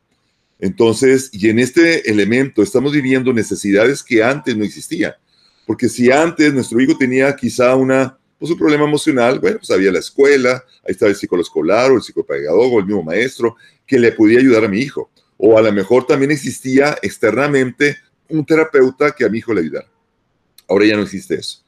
Entonces, 0.59 1.31
y 1.33 1.49
en 1.49 1.61
este 1.61 2.11
elemento 2.11 2.61
estamos 2.61 2.91
viviendo 2.91 3.33
necesidades 3.33 4.02
que 4.02 4.25
antes 4.25 4.57
no 4.57 4.64
existían. 4.64 5.14
Porque 5.64 5.88
si 5.88 6.11
antes 6.11 6.52
nuestro 6.52 6.81
hijo 6.81 6.99
tenía 6.99 7.37
quizá 7.37 7.76
una, 7.76 8.19
pues 8.41 8.50
un 8.50 8.59
problema 8.59 8.87
emocional, 8.87 9.38
bueno, 9.38 9.59
pues 9.59 9.71
había 9.71 9.93
la 9.93 10.00
escuela, 10.00 10.64
ahí 10.85 10.91
estaba 10.91 11.11
el 11.11 11.17
psicólogo 11.17 11.45
escolar 11.45 11.93
o 11.93 11.95
el 11.95 12.02
psicopedagogo, 12.02 12.81
el 12.81 12.87
mismo 12.87 13.05
maestro, 13.05 13.55
que 13.93 13.99
le 13.99 14.13
podía 14.13 14.39
ayudar 14.39 14.65
a 14.65 14.69
mi 14.69 14.79
hijo. 14.79 15.11
O 15.37 15.59
a 15.59 15.61
lo 15.61 15.71
mejor 15.71 16.07
también 16.07 16.31
existía 16.31 16.97
externamente 17.03 17.99
un 18.31 18.47
terapeuta 18.47 19.11
que 19.13 19.27
a 19.27 19.29
mi 19.29 19.37
hijo 19.37 19.53
le 19.53 19.61
ayudara. 19.61 19.87
Ahora 20.67 20.87
ya 20.87 20.97
no 20.97 21.03
existe 21.03 21.35
eso. 21.35 21.63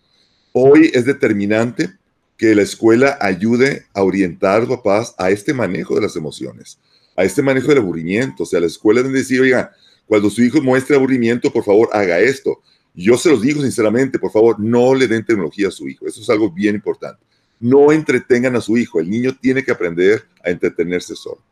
Hoy 0.52 0.90
es 0.95 1.04
determinante 1.04 1.90
que 2.38 2.54
la 2.54 2.62
escuela 2.62 3.19
ayude 3.21 3.85
a 3.93 4.02
orientar 4.02 4.57
a 4.57 4.59
los 4.61 4.69
papás 4.78 5.14
a 5.19 5.31
este 5.31 5.52
manejo 5.52 5.97
de 5.97 6.00
las 6.00 6.16
emociones 6.16 6.78
a 7.14 7.25
este 7.25 7.43
manejo 7.43 7.69
del 7.69 7.78
aburrimiento. 7.78 8.45
O 8.45 8.47
sea, 8.47 8.59
la 8.59 8.66
escuela 8.66 9.02
debe 9.02 9.19
decir, 9.19 9.40
oiga, 9.40 9.73
cuando 10.07 10.31
su 10.31 10.43
hijo 10.43 10.61
muestre 10.62 10.97
aburrimiento, 10.97 11.52
por 11.52 11.62
favor, 11.62 11.90
haga 11.93 12.21
esto. 12.21 12.62
Yo 12.95 13.19
se 13.19 13.28
los 13.28 13.43
digo 13.43 13.61
sinceramente, 13.61 14.19
por 14.19 14.33
favor, 14.33 14.59
no 14.59 14.95
le 14.95 15.07
den 15.07 15.26
tecnología 15.26 15.69
a 15.69 15.71
su 15.71 15.87
hijo. 15.88 16.07
Eso 16.07 16.23
es 16.23 16.31
algo 16.31 16.50
bien 16.50 16.75
importante. 16.75 17.23
No 17.61 17.93
entretengan 17.93 18.57
a 18.57 18.61
su 18.61 18.76
hijo. 18.78 19.00
El 19.00 19.11
niño 19.11 19.37
tiene 19.40 19.62
que 19.62 19.73
aprender 19.73 20.25
a 20.43 20.50
entretenerse 20.50 21.14
solo. 21.14 21.43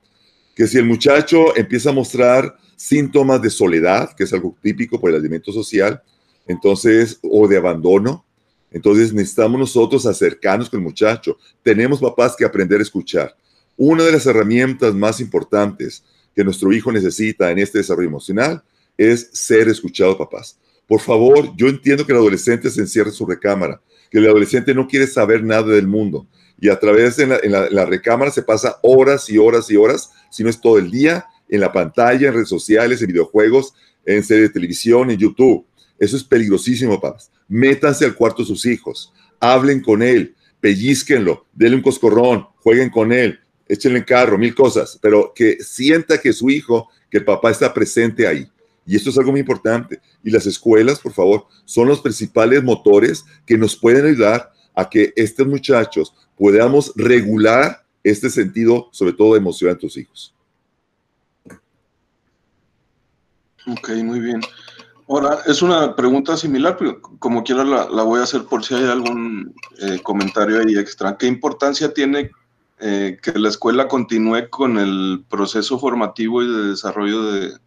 Que 0.54 0.66
si 0.66 0.78
el 0.78 0.84
muchacho 0.84 1.56
empieza 1.56 1.90
a 1.90 1.94
mostrar 1.94 2.56
síntomas 2.76 3.40
de 3.40 3.50
soledad, 3.50 4.14
que 4.14 4.24
es 4.24 4.32
algo 4.32 4.56
típico 4.60 5.00
por 5.00 5.10
el 5.10 5.16
alimento 5.16 5.52
social, 5.52 6.02
entonces, 6.46 7.18
o 7.22 7.46
de 7.46 7.56
abandono, 7.56 8.24
entonces 8.70 9.12
necesitamos 9.12 9.58
nosotros 9.58 10.06
acercarnos 10.06 10.68
con 10.68 10.80
el 10.80 10.84
muchacho. 10.84 11.36
Tenemos 11.62 12.00
papás 12.00 12.34
que 12.36 12.44
aprender 12.44 12.80
a 12.80 12.82
escuchar. 12.82 13.36
Una 13.76 14.04
de 14.04 14.12
las 14.12 14.26
herramientas 14.26 14.94
más 14.94 15.20
importantes 15.20 16.02
que 16.34 16.44
nuestro 16.44 16.72
hijo 16.72 16.90
necesita 16.90 17.50
en 17.50 17.58
este 17.58 17.78
desarrollo 17.78 18.08
emocional 18.08 18.62
es 18.96 19.30
ser 19.32 19.68
escuchado, 19.68 20.16
papás. 20.16 20.58
Por 20.86 21.00
favor, 21.00 21.54
yo 21.56 21.68
entiendo 21.68 22.04
que 22.04 22.12
el 22.12 22.18
adolescente 22.18 22.70
se 22.70 22.80
encierra 22.80 23.10
en 23.10 23.14
su 23.14 23.26
recámara, 23.26 23.80
que 24.10 24.18
el 24.18 24.26
adolescente 24.26 24.74
no 24.74 24.86
quiere 24.86 25.06
saber 25.06 25.42
nada 25.44 25.68
del 25.68 25.86
mundo 25.86 26.26
y 26.62 26.68
a 26.68 26.78
través 26.78 27.16
de 27.16 27.26
la, 27.26 27.86
recámara 27.86 28.30
se 28.30 28.40
pasa 28.40 28.78
horas 28.82 29.28
y 29.28 29.36
horas 29.36 29.68
y 29.68 29.76
horas, 29.76 30.12
si 30.32 30.42
no 30.42 30.48
es 30.48 30.60
todo 30.60 30.78
el 30.78 30.90
día, 30.90 31.26
en 31.48 31.60
la 31.60 31.70
pantalla, 31.70 32.28
en 32.28 32.34
redes 32.34 32.48
sociales, 32.48 33.02
en 33.02 33.08
videojuegos, 33.08 33.74
en 34.06 34.24
series 34.24 34.48
de 34.48 34.54
televisión, 34.54 35.10
en 35.10 35.18
YouTube. 35.18 35.66
Eso 35.98 36.16
es 36.16 36.24
peligrosísimo, 36.24 36.98
papás. 36.98 37.30
Métanse 37.46 38.06
al 38.06 38.14
cuarto 38.14 38.44
sus 38.44 38.64
hijos, 38.64 39.12
hablen 39.38 39.82
con 39.82 40.02
él, 40.02 40.34
pellizquenlo, 40.60 41.46
denle 41.52 41.76
un 41.76 41.82
coscorrón, 41.82 42.46
jueguen 42.56 42.88
con 42.88 43.12
él, 43.12 43.38
échenle 43.68 43.98
en 43.98 44.04
carro, 44.04 44.38
mil 44.38 44.54
cosas, 44.54 44.98
pero 45.02 45.32
que 45.34 45.58
sienta 45.62 46.18
que 46.18 46.32
su 46.32 46.48
hijo, 46.48 46.88
que 47.10 47.18
el 47.18 47.24
papá 47.24 47.50
está 47.50 47.74
presente 47.74 48.26
ahí. 48.26 48.48
Y 48.86 48.96
esto 48.96 49.10
es 49.10 49.18
algo 49.18 49.32
muy 49.32 49.40
importante. 49.40 50.00
Y 50.24 50.30
las 50.30 50.46
escuelas, 50.46 50.98
por 50.98 51.12
favor, 51.12 51.46
son 51.66 51.86
los 51.86 52.00
principales 52.00 52.64
motores 52.64 53.24
que 53.46 53.58
nos 53.58 53.76
pueden 53.76 54.06
ayudar 54.06 54.50
a 54.74 54.88
que 54.88 55.12
estos 55.16 55.46
muchachos 55.46 56.14
podamos 56.36 56.92
regular 56.96 57.84
este 58.02 58.30
sentido, 58.30 58.88
sobre 58.92 59.12
todo 59.12 59.34
de 59.34 59.74
tus 59.76 59.96
hijos. 59.96 60.34
Ok, 63.66 63.90
muy 64.02 64.20
bien. 64.20 64.40
Ahora, 65.08 65.40
es 65.46 65.62
una 65.62 65.94
pregunta 65.94 66.36
similar, 66.36 66.76
pero 66.78 67.00
como 67.00 67.44
quiera 67.44 67.64
la, 67.64 68.02
voy 68.02 68.20
a 68.20 68.24
hacer 68.24 68.44
por 68.44 68.64
si 68.64 68.74
hay 68.74 68.84
algún 68.84 69.54
eh, 69.80 70.00
comentario 70.02 70.60
ahí 70.60 70.76
extra. 70.76 71.16
¿Qué 71.16 71.26
importancia 71.26 71.92
tiene 71.92 72.30
eh, 72.80 73.18
que 73.22 73.32
la 73.38 73.48
escuela 73.48 73.88
continúe 73.88 74.48
con 74.50 74.78
el 74.78 75.24
proceso 75.28 75.78
formativo 75.78 76.42
y 76.42 76.48
de 76.48 76.68
desarrollo 76.70 77.22
de, 77.24 77.58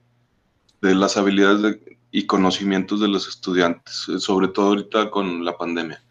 las 0.81 1.17
habilidades 1.17 1.77
y 2.11 2.25
conocimientos 2.27 2.99
de 2.99 3.07
los 3.07 3.27
estudiantes, 3.27 4.07
eh, 4.09 4.19
sobre 4.19 4.49
todo 4.49 4.67
ahorita 4.67 5.09
con 5.09 5.43
la 5.43 5.57
pandemia. 5.57 6.01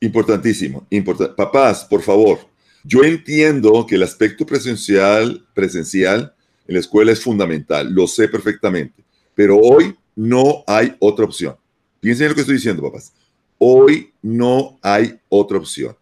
Importantísimo. 0.00 0.86
Papás, 1.36 1.84
por 1.84 2.02
favor, 2.02 2.38
yo 2.84 3.04
entiendo 3.04 3.86
que 3.86 3.94
el 3.94 4.02
aspecto 4.02 4.44
presencial, 4.44 5.46
presencial 5.54 6.34
en 6.66 6.74
la 6.74 6.80
escuela 6.80 7.12
es 7.12 7.20
fundamental, 7.20 7.92
lo 7.92 8.06
sé 8.06 8.28
perfectamente, 8.28 9.04
pero 9.34 9.58
hoy 9.58 9.96
no 10.16 10.64
hay 10.66 10.94
otra 10.98 11.24
opción. 11.24 11.56
Piensen 12.00 12.24
en 12.24 12.28
lo 12.30 12.34
que 12.34 12.40
estoy 12.40 12.56
diciendo, 12.56 12.82
papás. 12.82 13.12
Hoy 13.58 14.12
no 14.22 14.78
hay 14.82 15.18
otra 15.28 15.58
opción. 15.58 15.96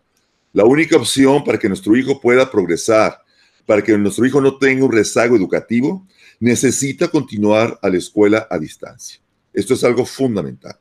La 0.52 0.64
única 0.64 0.96
opción 0.96 1.44
para 1.44 1.58
que 1.58 1.68
nuestro 1.68 1.94
hijo 1.96 2.20
pueda 2.20 2.50
progresar, 2.50 3.18
para 3.66 3.82
que 3.82 3.96
nuestro 3.96 4.26
hijo 4.26 4.40
no 4.40 4.56
tenga 4.56 4.84
un 4.84 4.92
rezago 4.92 5.36
educativo, 5.36 6.06
necesita 6.40 7.08
continuar 7.08 7.78
a 7.82 7.88
la 7.88 7.98
escuela 7.98 8.48
a 8.50 8.58
distancia. 8.58 9.20
Esto 9.52 9.74
es 9.74 9.84
algo 9.84 10.06
fundamental. 10.06 10.78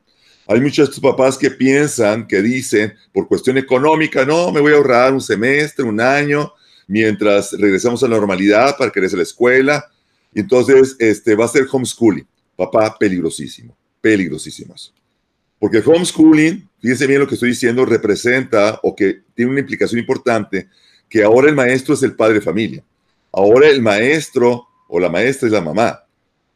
Hay 0.52 0.60
muchos 0.60 1.00
papás 1.00 1.38
que 1.38 1.52
piensan, 1.52 2.28
que 2.28 2.42
dicen, 2.42 2.96
por 3.14 3.28
cuestión 3.28 3.60
económica, 3.60 4.26
no, 4.26 4.52
me 4.52 4.60
voy 4.60 4.74
a 4.74 4.78
ahorrar 4.78 5.14
un 5.14 5.22
semestre, 5.22 5.86
un 5.86 6.02
año, 6.02 6.52
mientras 6.88 7.52
regresamos 7.52 8.02
a 8.02 8.08
la 8.08 8.18
normalidad 8.18 8.76
para 8.76 8.90
que 8.90 9.00
regrese 9.00 9.16
a 9.16 9.18
la 9.18 9.24
escuela. 9.24 9.86
Entonces 10.34 10.96
este, 10.98 11.36
va 11.36 11.46
a 11.46 11.50
ser 11.50 11.68
homeschooling. 11.72 12.26
Papá, 12.56 12.98
peligrosísimo, 12.98 13.78
peligrosísimo 14.02 14.74
Porque 15.60 15.78
el 15.78 15.84
homeschooling 15.88 16.68
fíjense 16.82 17.06
bien 17.06 17.20
lo 17.20 17.28
que 17.28 17.36
estoy 17.36 17.50
diciendo, 17.50 17.86
representa 17.86 18.80
o 18.82 18.96
que 18.96 19.22
tiene 19.36 19.52
una 19.52 19.60
implicación 19.60 20.00
importante, 20.00 20.68
que 21.08 21.24
ahora 21.24 21.50
el 21.50 21.56
maestro 21.56 21.94
es 21.94 22.02
el 22.02 22.16
padre 22.16 22.36
de 22.36 22.42
familia. 22.42 22.84
Ahora 23.32 23.70
el 23.70 23.84
maestro 23.84 24.68
o 24.88 25.00
la 25.00 25.10
maestra 25.10 25.48
es 25.48 25.54
la 25.54 25.62
mamá. 25.62 26.04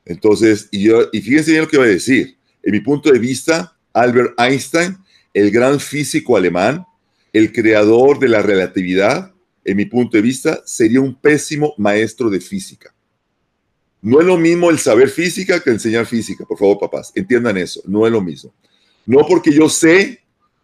Entonces, 0.03 0.67
y, 0.71 0.83
yo, 0.83 1.09
y 1.11 1.21
fíjense 1.21 1.51
bien 1.51 1.61
lo 1.61 1.69
que 1.69 1.77
voy 1.77 1.87
a 1.87 1.91
decir. 1.91 2.35
En 2.63 2.71
mi 2.71 2.79
punto 2.79 3.11
de 3.11 3.19
vista, 3.19 3.72
Albert 3.93 4.39
Einstein, 4.39 4.97
el 5.33 5.51
gran 5.51 5.79
físico 5.79 6.35
alemán, 6.35 6.85
el 7.31 7.51
creador 7.51 8.19
de 8.19 8.29
la 8.29 8.41
relatividad, 8.41 9.31
en 9.63 9.77
mi 9.77 9.85
punto 9.85 10.17
de 10.17 10.23
vista, 10.23 10.61
sería 10.65 11.01
un 11.01 11.15
pésimo 11.15 11.73
maestro 11.77 12.29
de 12.29 12.39
física. 12.39 12.93
No 14.01 14.19
es 14.19 14.25
lo 14.25 14.37
mismo 14.37 14.69
el 14.69 14.79
saber 14.79 15.09
física 15.09 15.61
que 15.61 15.69
enseñar 15.69 16.05
física, 16.05 16.45
por 16.45 16.57
favor, 16.57 16.77
papás, 16.79 17.11
entiendan 17.15 17.57
eso, 17.57 17.81
no 17.85 18.05
es 18.05 18.11
lo 18.11 18.21
mismo. 18.21 18.53
No 19.05 19.25
porque 19.27 19.51
yo 19.51 19.69
sé, 19.69 20.21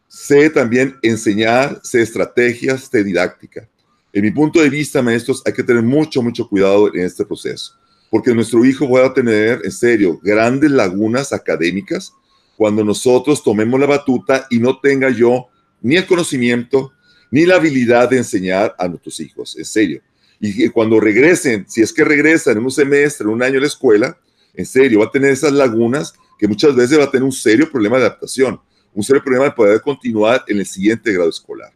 sé 0.08 0.50
también 0.50 0.98
enseñar, 1.02 1.80
sé 1.84 2.02
estrategias, 2.02 2.90
sé 2.92 3.04
didáctica. 3.04 3.68
En 4.12 4.24
mi 4.24 4.32
punto 4.32 4.60
de 4.60 4.70
vista, 4.70 5.02
maestros, 5.02 5.42
hay 5.46 5.54
que 5.54 5.64
tener 5.64 5.84
mucho, 5.84 6.22
mucho 6.22 6.48
cuidado 6.50 6.94
en 6.94 7.02
este 7.02 7.26
proceso, 7.26 7.76
porque 8.10 8.34
nuestro 8.34 8.66
hijo 8.66 8.90
va 8.90 9.06
a 9.06 9.14
tener, 9.14 9.62
en 9.64 9.72
serio, 9.72 10.20
grandes 10.22 10.72
lagunas 10.72 11.32
académicas 11.32 12.14
cuando 12.60 12.84
nosotros 12.84 13.42
tomemos 13.42 13.80
la 13.80 13.86
batuta 13.86 14.46
y 14.50 14.60
no 14.60 14.82
tenga 14.82 15.10
yo 15.10 15.48
ni 15.80 15.96
el 15.96 16.06
conocimiento 16.06 16.92
ni 17.32 17.46
la 17.46 17.56
habilidad 17.56 18.10
de 18.10 18.18
enseñar 18.18 18.76
a 18.78 18.86
nuestros 18.90 19.18
hijos, 19.22 19.58
en 19.58 19.64
serio. 19.64 20.02
Y 20.42 20.68
cuando 20.68 21.00
regresen, 21.00 21.66
si 21.70 21.82
es 21.82 21.94
que 21.94 22.04
regresan 22.04 22.58
en 22.58 22.66
un 22.66 22.72
semestre, 22.72 23.24
en 23.24 23.32
un 23.32 23.42
año 23.42 23.60
a 23.60 23.62
la 23.62 23.68
escuela, 23.68 24.18
en 24.54 24.66
serio, 24.66 25.00
va 25.00 25.06
a 25.06 25.10
tener 25.10 25.32
esas 25.32 25.54
lagunas 25.54 26.14
que 26.38 26.50
muchas 26.50 26.76
veces 26.76 27.00
va 27.00 27.06
a 27.06 27.10
tener 27.10 27.24
un 27.24 27.32
serio 27.32 27.72
problema 27.72 27.98
de 27.98 28.08
adaptación, 28.08 28.60
un 28.94 29.04
serio 29.04 29.24
problema 29.24 29.46
de 29.46 29.52
poder 29.52 29.80
continuar 29.80 30.44
en 30.46 30.60
el 30.60 30.66
siguiente 30.66 31.14
grado 31.14 31.30
escolar. 31.30 31.72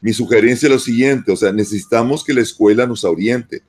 Mi 0.00 0.14
sugerencia 0.14 0.66
es 0.66 0.72
lo 0.72 0.78
siguiente, 0.78 1.30
o 1.30 1.36
sea, 1.36 1.52
necesitamos 1.52 2.24
que 2.24 2.32
la 2.32 2.40
escuela 2.40 2.86
nos 2.86 3.04
oriente. 3.04 3.60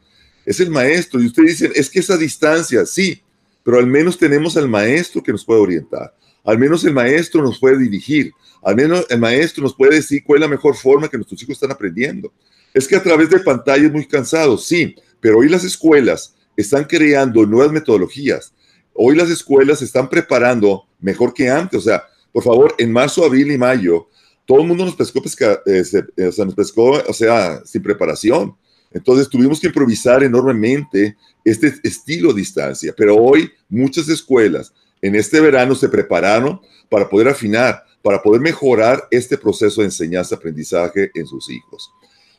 Es 0.46 0.62
el 0.62 0.70
maestro, 0.70 1.22
y 1.22 1.26
ustedes 1.26 1.60
dicen, 1.60 1.74
es 1.76 1.90
que 1.90 2.00
esa 2.00 2.16
distancia, 2.16 2.86
sí, 2.86 3.22
pero 3.66 3.80
al 3.80 3.88
menos 3.88 4.18
tenemos 4.18 4.56
al 4.56 4.70
maestro 4.70 5.22
que 5.22 5.34
nos 5.34 5.44
puede 5.44 5.60
orientar, 5.60 6.16
al 6.44 6.58
menos 6.58 6.84
el 6.84 6.94
maestro 6.94 7.42
nos 7.42 7.60
puede 7.60 7.78
dirigir, 7.78 8.32
al 8.62 8.76
menos 8.76 9.06
el 9.10 9.20
maestro 9.20 9.64
nos 9.64 9.76
puede 9.76 9.96
decir 9.96 10.24
cuál 10.24 10.38
es 10.38 10.42
la 10.42 10.56
mejor 10.56 10.76
forma 10.76 11.10
que 11.10 11.18
nuestros 11.18 11.42
hijos 11.42 11.54
están 11.54 11.72
aprendiendo. 11.72 12.32
Es 12.74 12.88
que 12.88 12.96
a 12.96 13.04
través 13.04 13.30
de 13.30 13.40
pantalla 13.40 13.86
es 13.86 13.92
muy 13.92 14.06
cansado, 14.06 14.58
sí, 14.58 14.96
pero 15.20 15.40
hoy 15.40 15.50
las 15.50 15.64
escuelas 15.64 16.36
están 16.58 16.86
creando 16.86 17.46
nuevas 17.46 17.72
metodologías. 17.72 18.54
Hoy 18.94 19.16
las 19.16 19.30
escuelas 19.30 19.82
están 19.82 20.10
preparando 20.10 20.86
mejor 21.00 21.34
que 21.34 21.50
antes. 21.50 21.80
O 21.80 21.82
sea, 21.82 22.04
por 22.32 22.44
favor, 22.44 22.76
en 22.78 22.92
marzo, 22.92 23.26
abril 23.26 23.52
y 23.52 23.58
mayo, 23.58 24.08
todo 24.46 24.62
el 24.62 24.68
mundo 24.68 24.86
nos 24.86 24.96
pescó, 24.96 25.22
eh, 25.66 25.84
sea, 25.84 26.46
nos 26.46 26.56
pescó, 26.56 27.02
o 27.08 27.14
sea, 27.14 27.62
sin 27.66 27.82
preparación. 27.82 28.56
Entonces 28.92 29.28
tuvimos 29.28 29.60
que 29.60 29.68
improvisar 29.68 30.24
enormemente 30.24 31.16
este 31.44 31.74
estilo 31.84 32.32
de 32.32 32.42
distancia. 32.42 32.94
Pero 32.96 33.16
hoy 33.16 33.52
muchas 33.70 34.08
escuelas 34.10 34.74
en 35.04 35.16
este 35.16 35.42
verano 35.42 35.76
se 35.76 35.90
prepararon 35.90 36.62
para 36.90 37.10
poder 37.10 37.28
afinar, 37.28 37.84
para 38.02 38.24
poder 38.24 38.40
mejorar 38.40 39.06
este 39.12 39.38
proceso 39.38 39.82
de 39.82 39.88
enseñanza-aprendizaje 39.88 41.12
en 41.14 41.28
sus 41.28 41.50
hijos. 41.50 41.92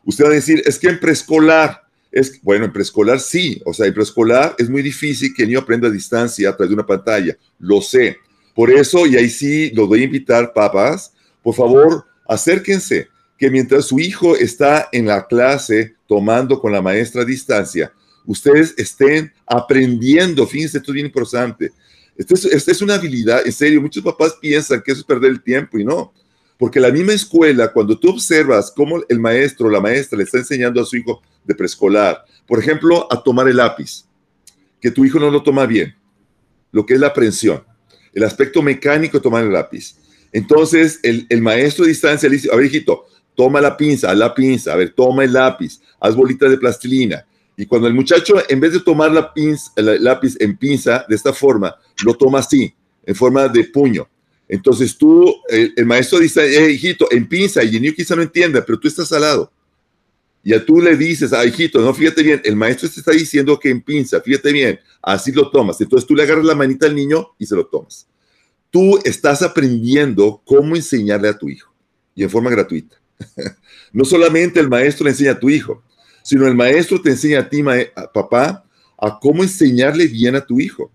Usted 0.02 0.24
va 0.24 0.28
a 0.30 0.32
decir, 0.32 0.62
es 0.64 0.78
que 0.78 0.88
en 0.88 0.98
preescolar, 0.98 1.82
es, 2.10 2.40
bueno, 2.42 2.64
en 2.64 2.72
preescolar 2.72 3.20
sí, 3.20 3.60
o 3.66 3.74
sea, 3.74 3.86
en 3.86 3.92
preescolar 3.92 4.54
es 4.58 4.70
muy 4.70 4.80
difícil 4.80 5.34
que 5.34 5.42
el 5.42 5.50
niño 5.50 5.60
aprenda 5.60 5.88
a 5.88 5.90
distancia 5.90 6.48
a 6.48 6.56
través 6.56 6.70
de 6.70 6.74
una 6.74 6.86
pantalla, 6.86 7.36
lo 7.58 7.82
sé. 7.82 8.16
Por 8.54 8.70
eso, 8.70 9.06
y 9.06 9.16
ahí 9.16 9.28
sí 9.28 9.70
los 9.74 9.86
voy 9.86 10.00
a 10.00 10.04
invitar, 10.04 10.54
papás, 10.54 11.12
por 11.42 11.54
favor, 11.54 12.06
acérquense, 12.26 13.08
que 13.36 13.50
mientras 13.50 13.84
su 13.84 14.00
hijo 14.00 14.36
está 14.36 14.88
en 14.90 15.06
la 15.06 15.26
clase 15.26 15.96
tomando 16.06 16.58
con 16.58 16.72
la 16.72 16.80
maestra 16.80 17.22
a 17.22 17.26
distancia, 17.26 17.92
ustedes 18.24 18.72
estén 18.78 19.30
aprendiendo, 19.46 20.46
fíjense, 20.46 20.78
esto 20.78 20.92
es 20.92 20.94
bien 20.94 21.06
importante. 21.06 21.72
Esta 22.16 22.70
es, 22.70 22.80
una 22.80 22.94
habilidad, 22.94 23.44
en 23.44 23.52
serio, 23.52 23.80
muchos 23.80 24.02
papás 24.02 24.36
piensan 24.40 24.82
que 24.82 24.92
eso 24.92 25.00
es 25.00 25.06
perder 25.06 25.32
el 25.32 25.42
tiempo 25.42 25.78
y 25.78 25.84
no. 25.84 26.12
Porque 26.56 26.78
la 26.78 26.90
misma 26.90 27.12
escuela, 27.12 27.72
cuando 27.72 27.98
tú 27.98 28.10
observas 28.10 28.72
cómo 28.74 29.02
el 29.08 29.18
maestro 29.18 29.66
o 29.66 29.70
la 29.70 29.80
maestra 29.80 30.16
le 30.16 30.24
está 30.24 30.38
enseñando 30.38 30.80
a 30.80 30.86
su 30.86 30.96
hijo 30.96 31.20
de 31.44 31.54
preescolar, 31.54 32.24
por 32.46 32.60
ejemplo, 32.60 33.08
a 33.10 33.20
tomar 33.20 33.48
el 33.48 33.56
lápiz, 33.56 34.04
que 34.80 34.90
tu 34.90 35.04
hijo 35.04 35.18
no 35.18 35.30
lo 35.30 35.42
toma 35.42 35.66
bien, 35.66 35.96
lo 36.70 36.86
que 36.86 36.94
es 36.94 37.00
la 37.00 37.08
aprensión, 37.08 37.64
el 38.12 38.22
aspecto 38.22 38.62
mecánico 38.62 39.18
de 39.18 39.22
tomar 39.22 39.42
el 39.42 39.52
lápiz. 39.52 39.96
Entonces, 40.32 41.00
el, 41.02 41.42
maestro 41.42 41.84
de 41.84 41.90
distancia 41.90 42.28
le 42.28 42.36
dice, 42.36 42.48
a 42.52 42.56
ver, 42.56 42.66
hijito, 42.66 43.06
toma 43.34 43.60
la 43.60 43.76
pinza, 43.76 44.14
la 44.14 44.34
pinza, 44.34 44.72
a 44.72 44.76
ver, 44.76 44.90
toma 44.90 45.24
el 45.24 45.32
lápiz, 45.32 45.80
haz 46.00 46.14
bolitas 46.14 46.50
de 46.50 46.58
plastilina. 46.58 47.26
Y 47.56 47.66
cuando 47.66 47.86
el 47.86 47.94
muchacho, 47.94 48.34
en 48.48 48.60
vez 48.60 48.72
de 48.72 48.80
tomar 48.80 49.12
la 49.12 49.32
pinza, 49.32 49.70
el 49.76 50.02
lápiz 50.02 50.34
en 50.40 50.56
pinza 50.56 51.04
de 51.08 51.14
esta 51.14 51.32
forma, 51.32 51.74
lo 52.04 52.14
toma 52.14 52.40
así, 52.40 52.74
en 53.04 53.14
forma 53.14 53.48
de 53.48 53.64
puño. 53.64 54.08
Entonces 54.48 54.96
tú, 54.96 55.34
el, 55.48 55.86
maestro 55.86 56.18
dice, 56.18 56.42
eh, 56.44 56.72
hijito, 56.72 57.06
en 57.10 57.28
pinza, 57.28 57.62
y 57.62 57.70
niño 57.72 57.92
quizá 57.94 58.14
no 58.16 58.22
entienda, 58.22 58.64
pero 58.64 58.78
tú 58.78 58.88
estás 58.88 59.10
al 59.12 59.22
lado. 59.22 59.52
Y 60.42 60.52
a 60.52 60.64
tú 60.64 60.80
le 60.80 60.96
dices, 60.96 61.32
ah, 61.32 61.44
hijito, 61.44 61.80
no, 61.80 61.94
fíjate 61.94 62.22
bien, 62.22 62.42
el 62.44 62.54
maestro 62.54 62.88
te 62.88 63.00
está 63.00 63.12
diciendo 63.12 63.58
que 63.58 63.70
en 63.70 63.80
pinza, 63.80 64.20
fíjate 64.20 64.52
bien, 64.52 64.78
así 65.00 65.32
lo 65.32 65.50
tomas. 65.50 65.80
Entonces 65.80 66.06
tú 66.06 66.14
le 66.14 66.22
agarras 66.22 66.44
la 66.44 66.54
manita 66.54 66.86
al 66.86 66.94
niño 66.94 67.28
y 67.38 67.46
se 67.46 67.54
lo 67.54 67.66
tomas. 67.66 68.06
Tú 68.70 68.98
estás 69.04 69.40
aprendiendo 69.40 70.42
cómo 70.44 70.76
enseñarle 70.76 71.28
a 71.28 71.38
tu 71.38 71.48
hijo 71.48 71.72
y 72.14 72.24
en 72.24 72.30
forma 72.30 72.50
gratuita. 72.50 73.00
no 73.92 74.04
solamente 74.04 74.60
el 74.60 74.68
maestro 74.68 75.04
le 75.04 75.10
enseña 75.12 75.32
a 75.32 75.40
tu 75.40 75.48
hijo, 75.48 75.82
sino 76.24 76.46
el 76.48 76.54
maestro 76.54 77.00
te 77.00 77.10
enseña 77.10 77.40
a 77.40 77.48
ti, 77.48 77.62
papá, 78.14 78.64
a 78.98 79.18
cómo 79.20 79.42
enseñarle 79.42 80.06
bien 80.06 80.34
a 80.34 80.44
tu 80.44 80.58
hijo. 80.58 80.90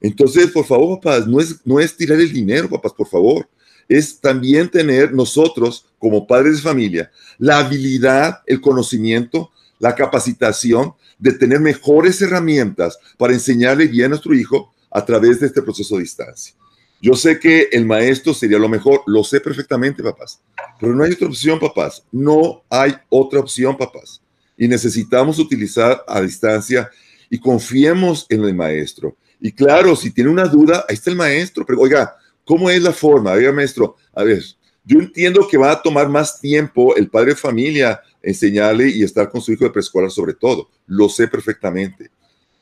Entonces, 0.00 0.46
por 0.52 0.64
favor, 0.64 1.00
papás, 1.00 1.26
no 1.26 1.40
es, 1.40 1.56
no 1.64 1.80
es 1.80 1.94
tirar 1.96 2.20
el 2.20 2.32
dinero, 2.32 2.70
papás, 2.70 2.92
por 2.92 3.08
favor. 3.08 3.48
Es 3.88 4.20
también 4.20 4.70
tener 4.70 5.12
nosotros, 5.12 5.86
como 5.98 6.24
padres 6.24 6.56
de 6.56 6.62
familia, 6.62 7.10
la 7.36 7.58
habilidad, 7.58 8.42
el 8.46 8.60
conocimiento, 8.60 9.50
la 9.80 9.96
capacitación 9.96 10.94
de 11.18 11.32
tener 11.32 11.58
mejores 11.58 12.22
herramientas 12.22 12.96
para 13.18 13.32
enseñarle 13.32 13.88
bien 13.88 14.06
a 14.06 14.08
nuestro 14.10 14.34
hijo 14.34 14.72
a 14.88 15.04
través 15.04 15.40
de 15.40 15.48
este 15.48 15.62
proceso 15.62 15.96
de 15.96 16.02
distancia. 16.02 16.54
Yo 17.02 17.14
sé 17.14 17.40
que 17.40 17.68
el 17.72 17.86
maestro 17.86 18.32
sería 18.32 18.58
lo 18.58 18.68
mejor, 18.68 19.02
lo 19.06 19.24
sé 19.24 19.40
perfectamente, 19.40 20.02
papás, 20.02 20.40
pero 20.78 20.94
no 20.94 21.02
hay 21.02 21.10
otra 21.12 21.26
opción, 21.26 21.58
papás. 21.58 22.04
No 22.12 22.62
hay 22.70 22.94
otra 23.08 23.40
opción, 23.40 23.76
papás. 23.76 24.22
Y 24.60 24.68
necesitamos 24.68 25.38
utilizar 25.38 26.04
a 26.06 26.20
distancia 26.20 26.90
y 27.30 27.40
confiemos 27.40 28.26
en 28.28 28.44
el 28.44 28.54
maestro. 28.54 29.16
Y 29.40 29.52
claro, 29.52 29.96
si 29.96 30.10
tiene 30.10 30.28
una 30.28 30.44
duda, 30.44 30.84
ahí 30.86 30.96
está 30.96 31.08
el 31.08 31.16
maestro. 31.16 31.64
Pero 31.64 31.80
oiga, 31.80 32.14
¿cómo 32.44 32.68
es 32.68 32.82
la 32.82 32.92
forma? 32.92 33.32
Oiga, 33.32 33.52
maestro, 33.52 33.96
a 34.12 34.22
ver, 34.22 34.44
yo 34.84 34.98
entiendo 34.98 35.48
que 35.48 35.56
va 35.56 35.72
a 35.72 35.80
tomar 35.80 36.10
más 36.10 36.38
tiempo 36.38 36.94
el 36.94 37.08
padre 37.08 37.30
de 37.30 37.36
familia 37.36 38.02
enseñarle 38.22 38.90
y 38.90 39.02
estar 39.02 39.30
con 39.30 39.40
su 39.40 39.50
hijo 39.50 39.64
de 39.64 39.70
preescolar 39.70 40.10
sobre 40.10 40.34
todo. 40.34 40.68
Lo 40.86 41.08
sé 41.08 41.26
perfectamente. 41.26 42.10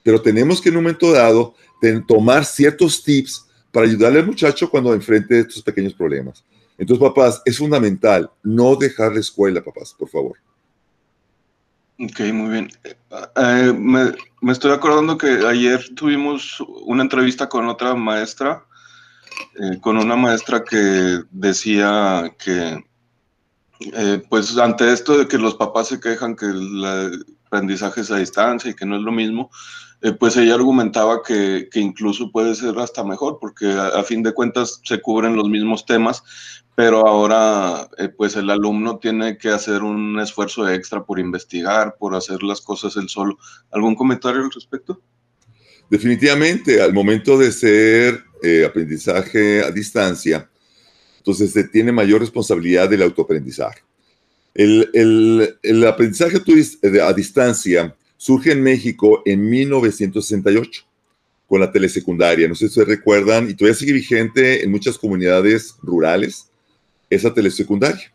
Pero 0.04 0.22
tenemos 0.22 0.61
que 0.61 0.68
en 0.68 0.76
un 0.76 0.84
momento 0.84 1.11
dado 1.11 1.56
tomar 2.06 2.44
ciertos 2.44 3.02
tips 3.02 3.44
para 3.72 3.87
ayudarle 3.87 4.20
al 4.20 4.26
muchacho 4.26 4.70
cuando 4.70 4.94
enfrente 4.94 5.40
estos 5.40 5.64
pequeños 5.64 5.94
problemas. 5.94 6.44
Entonces, 6.78 7.04
papás, 7.04 7.42
es 7.44 7.58
fundamental 7.58 8.30
no 8.44 8.76
dejar 8.76 9.12
la 9.12 9.18
escuela, 9.18 9.64
papás, 9.64 9.92
por 9.98 10.08
favor. 10.08 10.37
Ok, 12.00 12.20
muy 12.32 12.50
bien. 12.50 12.70
Eh, 13.37 13.72
me, 13.76 14.52
estoy 14.52 14.70
acordando 14.70 15.18
que 15.18 15.44
ayer 15.44 15.84
tuvimos 15.96 16.61
una 16.84 17.02
entrevista 17.02 17.48
con 17.48 17.68
otra 17.68 17.94
maestra, 17.96 18.64
eh, 19.56 19.80
con 19.80 19.98
una 19.98 20.14
maestra 20.14 20.62
que 20.62 21.22
decía 21.32 22.32
que, 22.38 22.84
eh, 23.80 24.22
pues 24.28 24.56
ante 24.58 24.92
esto 24.92 25.18
de 25.18 25.26
que 25.26 25.38
los 25.38 25.56
papás 25.56 25.88
se 25.88 25.98
quejan 25.98 26.37
que 26.37 26.46
el 26.46 27.24
aprendizaje 27.46 28.02
es 28.02 28.12
a 28.12 28.18
distancia 28.18 28.70
y 28.70 28.74
que 28.74 28.87
no 28.87 28.94
es 28.94 29.02
lo 29.02 29.11
mismo, 29.11 29.50
pues 30.18 30.37
ella 30.37 30.54
argumentaba 30.54 31.22
que, 31.26 31.68
que, 31.70 31.80
incluso 31.80 32.30
puede 32.30 32.54
ser 32.54 32.78
hasta 32.78 33.02
mejor, 33.02 33.38
porque 33.40 33.66
a, 33.66 34.02
fin 34.04 34.22
de 34.22 34.32
cuentas 34.32 34.80
se 34.84 35.00
cubren 35.00 35.34
los 35.34 35.48
mismos 35.48 35.87
temas, 35.87 36.22
pero 36.76 37.06
ahora 37.06 37.88
eh, 37.98 38.08
pues 38.08 38.37
el 38.37 38.48
alumno 38.50 38.98
tiene 38.98 39.37
que 39.37 39.48
hacer 39.48 39.82
un 39.82 40.20
esfuerzo 40.20 40.68
extra 40.68 41.04
por 41.04 41.18
investigar, 41.18 41.96
por 41.98 42.14
hacer 42.14 42.44
las 42.44 42.61
cosas 42.61 42.96
él 42.96 43.08
solo. 43.08 43.38
¿Algún 43.72 43.96
comentario 43.96 44.42
al 44.42 44.52
respecto? 44.52 45.00
Definitivamente, 45.90 46.80
al 46.80 46.92
momento 46.92 47.37
de 47.37 47.50
ser 47.50 48.22
eh, 48.42 48.64
aprendizaje 48.64 49.64
a 49.64 49.72
distancia, 49.72 50.48
entonces 51.16 51.50
se 51.50 51.64
tiene 51.64 51.90
mayor 51.90 52.20
responsabilidad 52.20 52.88
del 52.88 53.02
autoaprendizaje. 53.02 53.82
El, 54.54 54.88
el, 54.94 55.58
el 55.62 55.87
aprendizaje 55.87 56.40
a 57.02 57.12
distancia 57.12 57.96
surge 58.18 58.52
en 58.52 58.62
México 58.62 59.22
en 59.24 59.48
1968 59.48 60.85
con 61.46 61.61
la 61.61 61.72
telesecundaria. 61.72 62.46
No 62.46 62.54
sé 62.54 62.68
si 62.68 62.74
se 62.74 62.85
recuerdan, 62.85 63.48
y 63.48 63.54
todavía 63.54 63.78
sigue 63.78 63.94
vigente 63.94 64.62
en 64.62 64.70
muchas 64.70 64.98
comunidades 64.98 65.74
rurales 65.83 66.50
esa 67.09 67.33
telesecundaria. 67.33 68.12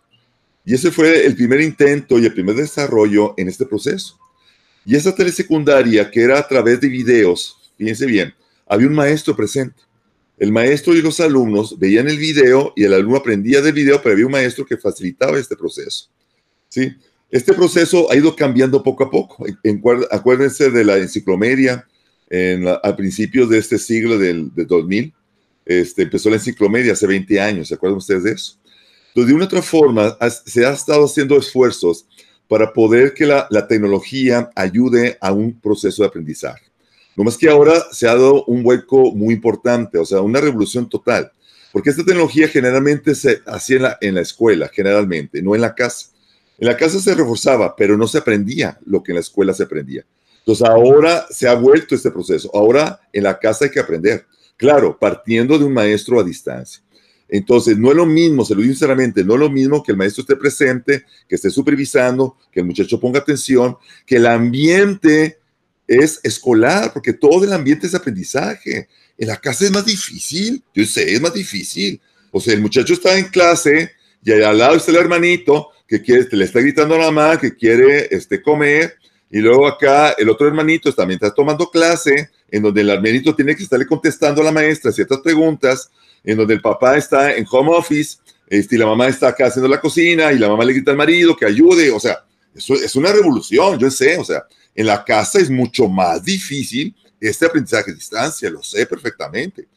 Y 0.63 0.75
ese 0.75 0.91
fue 0.91 1.25
el 1.25 1.35
primer 1.35 1.61
intento 1.61 2.19
y 2.19 2.25
el 2.25 2.33
primer 2.33 2.55
desarrollo 2.55 3.33
en 3.37 3.47
este 3.49 3.65
proceso. 3.65 4.19
Y 4.85 4.95
esa 4.95 5.15
telesecundaria, 5.15 6.11
que 6.11 6.21
era 6.21 6.37
a 6.37 6.47
través 6.47 6.79
de 6.79 6.89
videos, 6.89 7.57
fíjense 7.77 8.05
bien, 8.05 8.33
había 8.67 8.87
un 8.87 8.93
maestro 8.93 9.35
presente. 9.35 9.81
El 10.37 10.51
maestro 10.51 10.93
y 10.93 11.01
los 11.01 11.19
alumnos 11.19 11.77
veían 11.79 12.09
el 12.09 12.17
video 12.17 12.73
y 12.75 12.83
el 12.83 12.93
alumno 12.93 13.17
aprendía 13.17 13.61
del 13.61 13.73
video, 13.73 14.01
pero 14.01 14.13
había 14.13 14.25
un 14.25 14.31
maestro 14.31 14.65
que 14.65 14.77
facilitaba 14.77 15.39
este 15.39 15.55
proceso. 15.55 16.09
¿sí? 16.69 16.93
Este 17.33 17.51
proceso 17.51 18.11
ha 18.11 18.15
ido 18.15 18.35
cambiando 18.35 18.83
poco 18.83 19.05
a 19.05 19.09
poco. 19.09 19.43
acuérdense 20.11 20.69
de 20.69 20.85
la 20.85 20.97
enciclomedia 20.97 21.83
en 22.29 22.67
al 22.67 22.95
principio 22.95 23.47
de 23.47 23.57
este 23.57 23.79
siglo 23.79 24.19
del, 24.19 24.51
2000. 24.53 25.11
Este, 25.65 26.03
empezó 26.03 26.29
la 26.29 26.35
enciclomedia 26.35 26.93
hace 26.93 27.07
20 27.07 27.41
años, 27.41 27.69
¿se 27.69 27.73
acuerdan 27.73 27.97
ustedes 27.97 28.23
de 28.23 28.33
eso? 28.33 28.59
Entonces, 29.07 29.29
de 29.29 29.33
una 29.33 29.45
otra 29.45 29.63
forma, 29.63 30.15
se 30.45 30.63
ha 30.63 30.73
estado 30.73 31.05
haciendo 31.05 31.35
esfuerzos 31.35 32.05
para 32.47 32.71
poder 32.71 33.15
que 33.15 33.25
la, 33.25 33.67
tecnología 33.67 34.51
ayude 34.53 35.17
a 35.19 35.31
un 35.31 35.59
proceso 35.59 36.03
de 36.03 36.09
aprendizaje. 36.09 36.65
No 37.15 37.23
más 37.23 37.35
que 37.35 37.49
ahora 37.49 37.83
se 37.91 38.07
ha 38.07 38.13
dado 38.13 38.45
un 38.45 38.63
hueco 38.63 39.11
muy 39.11 39.33
importante, 39.33 39.97
o 39.97 40.05
sea, 40.05 40.21
una 40.21 40.39
revolución 40.39 40.87
total, 40.87 41.31
porque 41.71 41.89
esta 41.89 42.05
tecnología 42.05 42.47
generalmente 42.47 43.15
se 43.15 43.41
hacía 43.47 43.77
en 43.77 43.81
la, 43.81 43.97
en 44.01 44.13
la 44.13 44.21
escuela, 44.21 44.69
generalmente, 44.71 45.41
no 45.41 45.55
en 45.55 45.61
la 45.61 45.73
casa. 45.73 46.12
En 46.57 46.67
la 46.67 46.77
casa 46.77 46.99
se 46.99 47.15
reforzaba, 47.15 47.75
pero 47.75 47.97
no 47.97 48.07
se 48.07 48.19
aprendía 48.19 48.79
lo 48.85 49.01
que 49.01 49.11
en 49.11 49.15
la 49.15 49.21
escuela 49.21 49.53
se 49.53 49.63
aprendía. 49.63 50.05
Entonces 50.39 50.67
ahora 50.67 51.25
se 51.29 51.47
ha 51.47 51.53
vuelto 51.55 51.95
este 51.95 52.11
proceso. 52.11 52.51
Ahora 52.53 52.99
en 53.11 53.23
la 53.23 53.39
casa 53.39 53.65
hay 53.65 53.71
que 53.71 53.79
aprender. 53.79 54.25
Claro, 54.57 54.97
partiendo 54.99 55.57
de 55.57 55.65
un 55.65 55.73
maestro 55.73 56.19
a 56.19 56.23
distancia. 56.23 56.81
Entonces, 57.27 57.77
no 57.77 57.89
es 57.89 57.95
lo 57.95 58.05
mismo, 58.05 58.45
se 58.45 58.53
lo 58.53 58.61
digo 58.61 58.73
sinceramente, 58.73 59.23
no 59.23 59.33
es 59.33 59.39
lo 59.39 59.49
mismo 59.49 59.81
que 59.81 59.91
el 59.91 59.97
maestro 59.97 60.21
esté 60.21 60.35
presente, 60.35 61.03
que 61.27 61.33
esté 61.33 61.49
supervisando, 61.49 62.37
que 62.51 62.59
el 62.59 62.65
muchacho 62.67 62.99
ponga 62.99 63.19
atención, 63.19 63.75
que 64.05 64.17
el 64.17 64.27
ambiente 64.27 65.39
es 65.87 66.19
escolar, 66.21 66.93
porque 66.93 67.13
todo 67.13 67.43
el 67.43 67.53
ambiente 67.53 67.87
es 67.87 67.95
aprendizaje. 67.95 68.87
En 69.17 69.27
la 69.27 69.37
casa 69.37 69.65
es 69.65 69.71
más 69.71 69.85
difícil, 69.85 70.63
yo 70.75 70.85
sé, 70.85 71.11
es 71.11 71.21
más 71.21 71.33
difícil. 71.33 71.99
O 72.31 72.39
sea, 72.39 72.53
el 72.53 72.61
muchacho 72.61 72.93
está 72.93 73.17
en 73.17 73.25
clase 73.25 73.91
y 74.23 74.31
al 74.31 74.57
lado 74.57 74.75
está 74.75 74.91
el 74.91 74.97
hermanito 74.97 75.69
que 75.93 76.01
quiere, 76.01 76.27
le 76.31 76.45
está 76.45 76.59
gritando 76.59 76.95
a 76.95 76.97
la 76.97 77.11
mamá 77.11 77.39
que 77.39 77.55
quiere 77.55 78.07
este, 78.09 78.41
comer 78.41 78.97
Y 79.29 79.39
luego 79.39 79.67
acá 79.67 80.15
el 80.17 80.27
otro 80.27 80.47
hermanito 80.47 80.91
también 80.91 81.17
está 81.17 81.33
tomando 81.33 81.69
clase, 81.69 82.31
en 82.49 82.63
donde 82.63 82.81
el 82.81 82.89
hermanito 82.89 83.35
tiene 83.35 83.55
que 83.55 83.63
estarle 83.63 83.85
contestando 83.85 84.41
a 84.41 84.45
la 84.45 84.51
maestra 84.51 84.91
ciertas 84.91 85.19
preguntas, 85.19 85.91
en 86.23 86.37
donde 86.37 86.55
el 86.55 86.61
papá 86.61 86.97
está 86.97 87.35
en 87.35 87.45
home 87.49 87.75
office, 87.75 88.17
este, 88.47 88.75
y 88.75 88.79
la 88.79 88.87
mamá 88.87 89.07
está 89.07 89.27
acá 89.27 89.47
haciendo 89.47 89.67
la 89.67 89.79
cocina, 89.79 90.31
y 90.31 90.39
la 90.39 90.47
mamá 90.47 90.65
le 90.65 90.73
grita 90.73 90.91
al 90.91 90.97
marido 90.97 91.35
que 91.35 91.45
ayude. 91.45 91.91
O 91.91 91.99
sea, 91.99 92.23
eso 92.55 92.73
es 92.73 92.95
una 92.95 93.11
revolución, 93.11 93.77
yo 93.77 93.89
sé. 93.91 94.17
O 94.17 94.23
sea, 94.23 94.43
en 94.73 94.87
la 94.87 95.03
casa 95.03 95.39
es 95.39 95.49
mucho 95.49 95.87
más 95.87 96.23
difícil 96.23 96.95
este 97.19 97.45
aprendizaje 97.45 97.91
a 97.91 97.93
distancia, 97.93 98.49
lo 98.49 98.63
sé 98.63 98.85
perfectamente. 98.85 99.67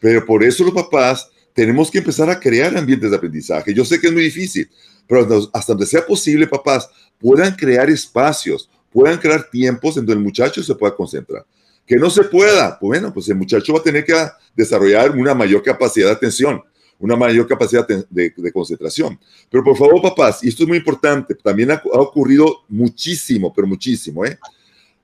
Pero 0.00 0.24
por 0.24 0.42
eso 0.42 0.64
los 0.64 0.74
papás 0.74 1.28
tenemos 1.54 1.90
que 1.90 1.98
empezar 1.98 2.28
a 2.30 2.38
crear 2.40 2.76
ambientes 2.76 3.10
de 3.10 3.16
aprendizaje. 3.16 3.72
Yo 3.72 3.84
sé 3.84 4.00
que 4.00 4.08
es 4.08 4.12
muy 4.12 4.22
difícil, 4.22 4.68
pero 5.06 5.48
hasta 5.52 5.72
donde 5.72 5.86
sea 5.86 6.04
posible, 6.04 6.46
papás, 6.46 6.88
puedan 7.18 7.54
crear 7.54 7.88
espacios, 7.90 8.68
puedan 8.92 9.18
crear 9.18 9.48
tiempos 9.50 9.96
en 9.96 10.06
donde 10.06 10.14
el 10.14 10.20
muchacho 10.20 10.62
se 10.62 10.74
pueda 10.74 10.94
concentrar. 10.94 11.44
Que 11.86 11.96
no 11.96 12.10
se 12.10 12.24
pueda, 12.24 12.78
pues 12.78 12.88
bueno, 12.88 13.12
pues 13.12 13.28
el 13.28 13.36
muchacho 13.36 13.72
va 13.72 13.78
a 13.78 13.82
tener 13.82 14.04
que 14.04 14.14
desarrollar 14.54 15.10
una 15.12 15.34
mayor 15.34 15.62
capacidad 15.62 16.06
de 16.06 16.12
atención, 16.12 16.62
una 16.98 17.14
mayor 17.14 17.46
capacidad 17.46 17.86
de, 17.86 18.52
concentración. 18.52 19.18
Pero 19.50 19.62
por 19.62 19.76
favor, 19.76 20.02
papás, 20.02 20.42
y 20.42 20.48
esto 20.48 20.64
es 20.64 20.68
muy 20.68 20.78
importante, 20.78 21.34
también 21.34 21.70
ha, 21.70 21.82
ocurrido 21.92 22.64
muchísimo, 22.68 23.52
pero 23.54 23.66
muchísimo, 23.66 24.24
¿eh? 24.24 24.38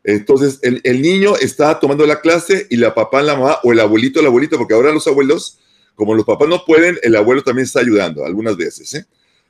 Entonces, 0.05 0.59
el, 0.63 0.81
el, 0.83 1.01
niño 1.01 1.37
está 1.37 1.79
tomando 1.79 2.05
la 2.05 2.21
clase 2.21 2.67
y 2.69 2.77
la 2.77 2.93
papá, 2.93 3.23
la 3.23 3.37
mamá, 3.37 3.59
o 3.63 3.71
el 3.71 3.79
abuelito, 3.79 4.21
la 4.21 4.29
abuelita, 4.29 4.59
porque 4.59 4.75
ahora 4.75 4.91
los 4.91 5.07
abuelos, 5.07 5.59
como 5.95 6.13
los 6.15 6.25
papás 6.25 6.49
no 6.49 6.65
pueden, 6.65 6.99
el 7.05 7.15
abuelo 7.15 7.45
también 7.45 7.67
está 7.67 7.79
ayudando 7.79 8.25
algunas 8.25 8.57
veces. 8.57 8.93
¿eh? 8.95 9.07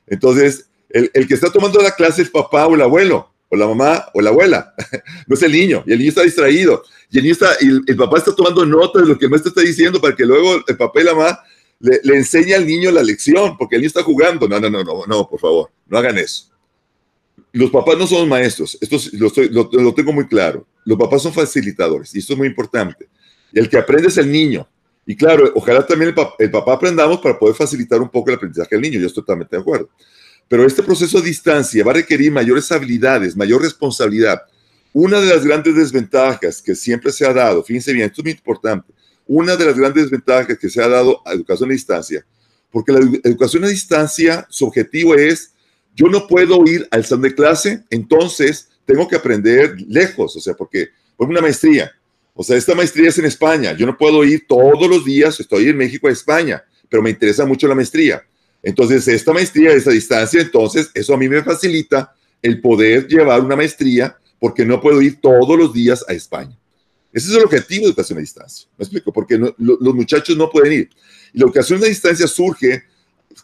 Entonces, 0.07 0.67
el, 0.91 1.11
el, 1.15 1.27
que 1.27 1.35
está 1.35 1.51
tomando 1.51 1.81
la 1.81 1.93
clase 1.93 2.23
es 2.23 2.31
papá 2.31 2.67
o 2.67 2.75
el 2.75 2.83
abuelo, 2.83 3.33
o 3.49 3.57
la 3.57 3.67
mamá 3.67 4.07
o 4.15 4.21
la 4.21 4.31
abuela, 4.31 4.75
no 5.27 5.35
es 5.35 5.43
el 5.43 5.53
niño, 5.53 5.85
y 5.87 5.93
el 5.93 5.99
niño 5.99 6.09
está 6.11 6.23
distraído, 6.23 6.83
y 7.11 7.19
el, 7.19 7.25
niño 7.25 7.33
está, 7.33 7.51
y 7.61 7.69
el, 7.91 7.97
papá 7.97 8.19
está 8.19 8.35
tomando 8.35 8.65
nota 8.65 9.01
de 9.01 9.07
lo 9.07 9.19
que 9.19 9.27
el 9.27 9.31
maestro 9.31 9.51
está 9.51 9.61
diciendo 9.63 10.01
para 10.01 10.15
que 10.17 10.25
luego 10.25 10.63
el 10.67 10.77
papá 10.77 11.01
y 11.01 11.05
la 11.05 11.15
mamá 11.15 11.41
le, 11.81 12.01
le 12.03 12.17
enseñe 12.17 12.55
al 12.55 12.67
niño 12.67 12.91
la 12.91 13.03
lección, 13.03 13.57
porque 13.57 13.77
el 13.77 13.83
niño 13.83 13.89
está 13.89 14.03
jugando. 14.03 14.49
No, 14.49 14.61
no, 14.61 14.71
no, 14.71 14.85
no, 14.85 15.07
no, 15.07 15.29
por 15.29 15.41
favor, 15.41 15.71
no 15.87 15.99
hagan 15.99 16.19
eso 16.19 16.53
los 17.53 17.71
papás 17.71 17.99
no 17.99 18.07
son 18.07 18.29
maestros, 18.29 18.79
esto 18.81 18.97
lo, 19.13 19.69
lo, 19.71 19.95
tengo 19.95 20.13
muy 20.13 20.27
claro. 20.27 20.67
Los 20.85 20.99
papás 20.99 21.23
son 21.23 21.33
facilitadores 21.33 22.15
y 22.15 22.19
esto 22.19 22.33
es 22.33 22.39
muy 22.39 22.49
importante. 22.49 23.09
El 23.53 23.69
que 23.69 23.77
aprende 23.77 24.09
es 24.09 24.17
el 24.17 24.33
niño. 24.33 24.67
Y 25.05 25.17
claro, 25.17 25.51
ojalá 25.55 25.85
también 25.85 26.15
el, 26.39 26.51
papá, 26.51 26.73
aprendamos 26.73 27.21
para 27.21 27.39
poder 27.39 27.57
facilitar 27.57 28.01
un 28.01 28.09
poco 28.09 28.31
el 28.31 28.37
aprendizaje 28.37 28.77
del 28.77 28.83
niño, 28.83 29.01
yo 29.01 29.07
estoy 29.07 29.23
totalmente 29.23 29.57
de 29.57 29.63
acuerdo. 29.63 29.91
Pero 30.49 30.67
este 30.67 30.83
proceso 30.83 31.19
a 31.19 31.23
distancia 31.23 31.85
va 31.85 31.91
a 31.91 31.95
requerir 31.95 32.31
mayores 32.31 32.71
habilidades, 32.71 33.37
mayor 33.37 33.63
responsabilidad. 33.63 34.43
Una 34.93 35.21
de 35.21 35.35
las 35.35 35.45
grandes 35.45 35.75
desventajas 35.75 36.63
que 36.63 36.75
siempre 36.75 37.11
se 37.11 37.27
ha 37.27 37.33
dado, 37.33 37.65
fíjense 37.65 37.93
bien, 37.93 38.07
esto 38.07 38.21
es 38.21 38.25
muy 38.25 38.33
importante, 38.33 38.93
una 39.27 39.57
de 39.57 39.65
las 39.65 39.77
grandes 39.77 40.05
desventajas 40.05 40.59
que 40.59 40.69
se 40.69 40.83
ha 40.83 40.89
dado 40.89 41.23
a 41.27 41.33
educación 41.33 41.71
a 41.71 41.73
distancia, 41.73 42.25
porque 42.71 42.93
la 42.93 43.01
educación 43.25 43.65
a 43.65 43.69
distancia, 43.69 44.47
su 44.51 44.67
objetivo 44.67 45.15
es 45.15 45.53
yo 45.95 46.07
no 46.07 46.27
puedo 46.27 46.65
ir 46.67 46.87
al 46.91 47.05
salón 47.05 47.23
de 47.23 47.35
clase, 47.35 47.85
entonces 47.91 48.69
tengo 48.85 49.09
que 49.09 49.17
aprender 49.17 49.77
lejos, 49.89 50.37
o 50.37 50.41
sea, 50.41 50.55
porque 50.55 50.89
por 51.17 51.29
una 51.29 51.41
maestría, 51.41 51.93
o 52.35 52.43
sea, 52.43 52.57
esta 52.57 52.75
maestría 52.75 53.09
es 53.09 53.19
en 53.19 53.25
España, 53.25 53.77
yo 53.77 53.87
no 53.87 53.97
puedo 53.97 54.25
ir 54.25 54.47
todos 54.47 54.89
los 54.89 55.05
días, 55.05 55.39
estoy 55.39 55.69
en 55.69 55.77
México 55.77 56.09
España, 56.09 56.63
pero 56.89 57.03
me 57.03 57.11
interesa 57.11 57.45
mucho 57.45 57.69
la 57.69 57.75
maestría. 57.75 58.23
Entonces, 58.63 59.07
esta 59.09 59.33
maestría, 59.33 59.73
esta 59.73 59.91
distancia, 59.91 60.41
entonces 60.41 60.91
eso 60.95 61.15
a 61.15 61.17
mí 61.17 61.29
me 61.29 61.43
facilita 61.43 62.15
el 62.41 62.61
poder 62.61 63.07
llevar 63.09 63.41
una 63.41 63.57
maestría 63.57 64.17
porque 64.39 64.65
no 64.65 64.81
puedo 64.81 65.01
ir 65.03 65.21
todos 65.21 65.59
los 65.59 65.73
días 65.73 66.05
a 66.09 66.13
España. 66.13 66.57
Ese 67.13 67.29
es 67.29 67.37
el 67.37 67.45
objetivo 67.45 67.83
de 67.83 67.89
educación 67.89 68.19
a 68.19 68.23
distancia. 68.23 68.69
¿Me 68.79 68.85
explico? 68.85 69.13
Porque 69.13 69.39
los 69.39 69.95
muchachos 69.95 70.37
no 70.37 70.49
pueden 70.49 70.73
ir. 70.73 70.91
Y 71.33 71.39
la 71.39 71.45
educación 71.45 71.83
a 71.83 71.87
distancia 71.87 72.27
surge 72.27 72.85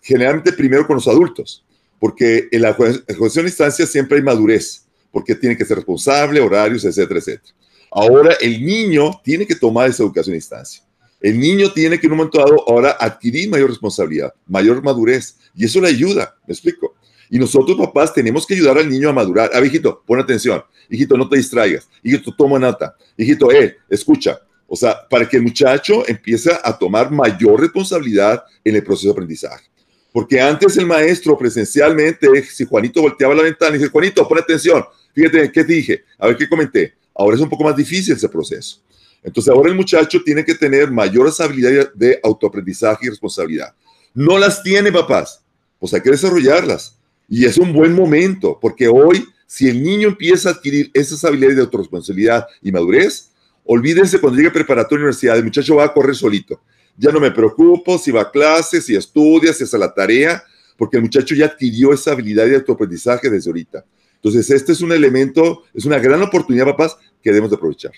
generalmente 0.02 0.52
primero 0.52 0.86
con 0.86 0.96
los 0.96 1.06
adultos 1.06 1.64
porque 1.98 2.48
en 2.50 2.62
la 2.62 2.76
educación 3.06 3.44
a 3.44 3.48
distancia 3.48 3.86
siempre 3.86 4.18
hay 4.18 4.22
madurez, 4.22 4.84
porque 5.10 5.34
tiene 5.34 5.56
que 5.56 5.64
ser 5.64 5.76
responsable, 5.76 6.40
horarios, 6.40 6.84
etcétera, 6.84 7.18
etcétera. 7.18 7.54
Ahora 7.90 8.34
el 8.40 8.64
niño 8.64 9.20
tiene 9.22 9.46
que 9.46 9.54
tomar 9.54 9.88
esa 9.88 10.02
educación 10.02 10.34
a 10.34 10.36
distancia. 10.36 10.82
El 11.20 11.38
niño 11.38 11.72
tiene 11.72 11.98
que 11.98 12.06
en 12.06 12.12
un 12.12 12.18
momento 12.18 12.38
dado 12.38 12.64
ahora 12.68 12.96
adquirir 12.98 13.48
mayor 13.48 13.70
responsabilidad, 13.70 14.32
mayor 14.46 14.82
madurez, 14.82 15.36
y 15.54 15.64
eso 15.64 15.80
le 15.80 15.88
ayuda, 15.88 16.36
me 16.46 16.54
explico. 16.54 16.94
Y 17.30 17.38
nosotros 17.38 17.76
papás 17.76 18.14
tenemos 18.14 18.46
que 18.46 18.54
ayudar 18.54 18.78
al 18.78 18.88
niño 18.88 19.08
a 19.08 19.12
madurar. 19.12 19.50
Ah, 19.52 19.60
hijito, 19.64 20.02
pon 20.06 20.20
atención. 20.20 20.62
Hijito, 20.88 21.16
no 21.16 21.28
te 21.28 21.36
distraigas. 21.36 21.88
Hijito, 22.02 22.34
toma 22.34 22.58
nota. 22.58 22.96
Hijito, 23.16 23.50
eh, 23.52 23.76
escucha. 23.88 24.40
O 24.66 24.76
sea, 24.76 25.06
para 25.08 25.28
que 25.28 25.36
el 25.36 25.42
muchacho 25.42 26.06
empiece 26.06 26.50
a 26.62 26.78
tomar 26.78 27.10
mayor 27.10 27.60
responsabilidad 27.60 28.44
en 28.64 28.76
el 28.76 28.84
proceso 28.84 29.08
de 29.08 29.12
aprendizaje. 29.12 29.66
Porque 30.12 30.40
antes 30.40 30.76
el 30.76 30.86
maestro 30.86 31.36
presencialmente, 31.36 32.42
si 32.44 32.64
Juanito 32.64 33.02
volteaba 33.02 33.34
la 33.34 33.42
ventana 33.42 33.76
y 33.76 33.78
dice, 33.78 33.90
Juanito, 33.90 34.26
pon 34.26 34.38
atención, 34.38 34.84
fíjate 35.14 35.52
qué 35.52 35.64
dije, 35.64 36.04
a 36.18 36.28
ver 36.28 36.36
qué 36.36 36.48
comenté. 36.48 36.94
Ahora 37.18 37.36
es 37.36 37.42
un 37.42 37.48
poco 37.48 37.64
más 37.64 37.76
difícil 37.76 38.14
ese 38.14 38.28
proceso. 38.28 38.80
Entonces 39.22 39.52
ahora 39.52 39.68
el 39.68 39.76
muchacho 39.76 40.22
tiene 40.24 40.44
que 40.44 40.54
tener 40.54 40.90
mayores 40.90 41.40
habilidades 41.40 41.90
de 41.94 42.20
autoaprendizaje 42.22 43.06
y 43.06 43.10
responsabilidad. 43.10 43.74
No 44.14 44.38
las 44.38 44.62
tiene, 44.62 44.92
papás. 44.92 45.42
Pues 45.78 45.92
hay 45.92 46.00
que 46.00 46.10
desarrollarlas. 46.10 46.96
Y 47.28 47.44
es 47.44 47.58
un 47.58 47.72
buen 47.72 47.92
momento, 47.92 48.58
porque 48.60 48.88
hoy, 48.88 49.26
si 49.46 49.68
el 49.68 49.82
niño 49.82 50.08
empieza 50.08 50.48
a 50.48 50.52
adquirir 50.52 50.90
esas 50.94 51.24
habilidades 51.24 51.56
de 51.56 51.62
autorresponsabilidad 51.62 52.46
y 52.62 52.72
madurez, 52.72 53.32
olvídense 53.64 54.20
cuando 54.20 54.36
llegue 54.36 54.48
a 54.48 54.52
preparatoria 54.52 55.02
universidad, 55.02 55.36
el 55.36 55.44
muchacho 55.44 55.76
va 55.76 55.84
a 55.84 55.92
correr 55.92 56.14
solito 56.14 56.62
ya 56.98 57.12
no 57.12 57.20
me 57.20 57.30
preocupo 57.30 57.96
si 57.96 58.10
va 58.10 58.22
a 58.22 58.30
clases, 58.30 58.84
si 58.84 58.96
estudia, 58.96 59.52
si 59.52 59.62
hace 59.62 59.78
la 59.78 59.94
tarea, 59.94 60.42
porque 60.76 60.96
el 60.96 61.04
muchacho 61.04 61.34
ya 61.34 61.46
adquirió 61.46 61.92
esa 61.92 62.10
habilidad 62.10 62.46
de 62.46 62.56
autoaprendizaje 62.56 63.30
desde 63.30 63.48
ahorita. 63.48 63.84
Entonces, 64.22 64.50
este 64.50 64.72
es 64.72 64.80
un 64.80 64.92
elemento, 64.92 65.64
es 65.74 65.84
una 65.84 65.98
gran 65.98 66.22
oportunidad, 66.22 66.66
papás, 66.66 66.96
que 67.22 67.30
debemos 67.30 67.50
de 67.50 67.56
aprovechar. 67.56 67.92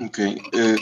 Ok. 0.00 0.18
Eh, 0.18 0.76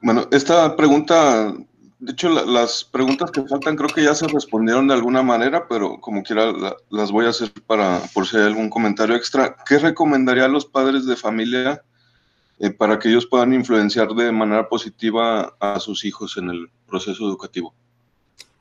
bueno, 0.00 0.28
esta 0.30 0.76
pregunta, 0.76 1.52
de 1.98 2.12
hecho, 2.12 2.28
las 2.28 2.84
preguntas 2.84 3.30
que 3.30 3.42
faltan 3.42 3.76
creo 3.76 3.88
que 3.88 4.04
ya 4.04 4.14
se 4.14 4.28
respondieron 4.28 4.86
de 4.86 4.94
alguna 4.94 5.22
manera, 5.22 5.66
pero 5.68 6.00
como 6.00 6.22
quiera 6.22 6.52
las 6.90 7.10
voy 7.10 7.26
a 7.26 7.30
hacer 7.30 7.52
para, 7.66 8.00
por 8.14 8.26
si 8.26 8.36
hay 8.36 8.44
algún 8.44 8.70
comentario 8.70 9.16
extra. 9.16 9.56
¿Qué 9.68 9.78
recomendaría 9.78 10.44
a 10.44 10.48
los 10.48 10.66
padres 10.66 11.06
de 11.06 11.16
familia 11.16 11.82
eh, 12.62 12.70
para 12.70 12.96
que 12.96 13.08
ellos 13.08 13.26
puedan 13.26 13.52
influenciar 13.52 14.14
de 14.14 14.30
manera 14.30 14.68
positiva 14.68 15.56
a 15.58 15.80
sus 15.80 16.04
hijos 16.04 16.36
en 16.36 16.48
el 16.48 16.70
proceso 16.86 17.26
educativo. 17.26 17.74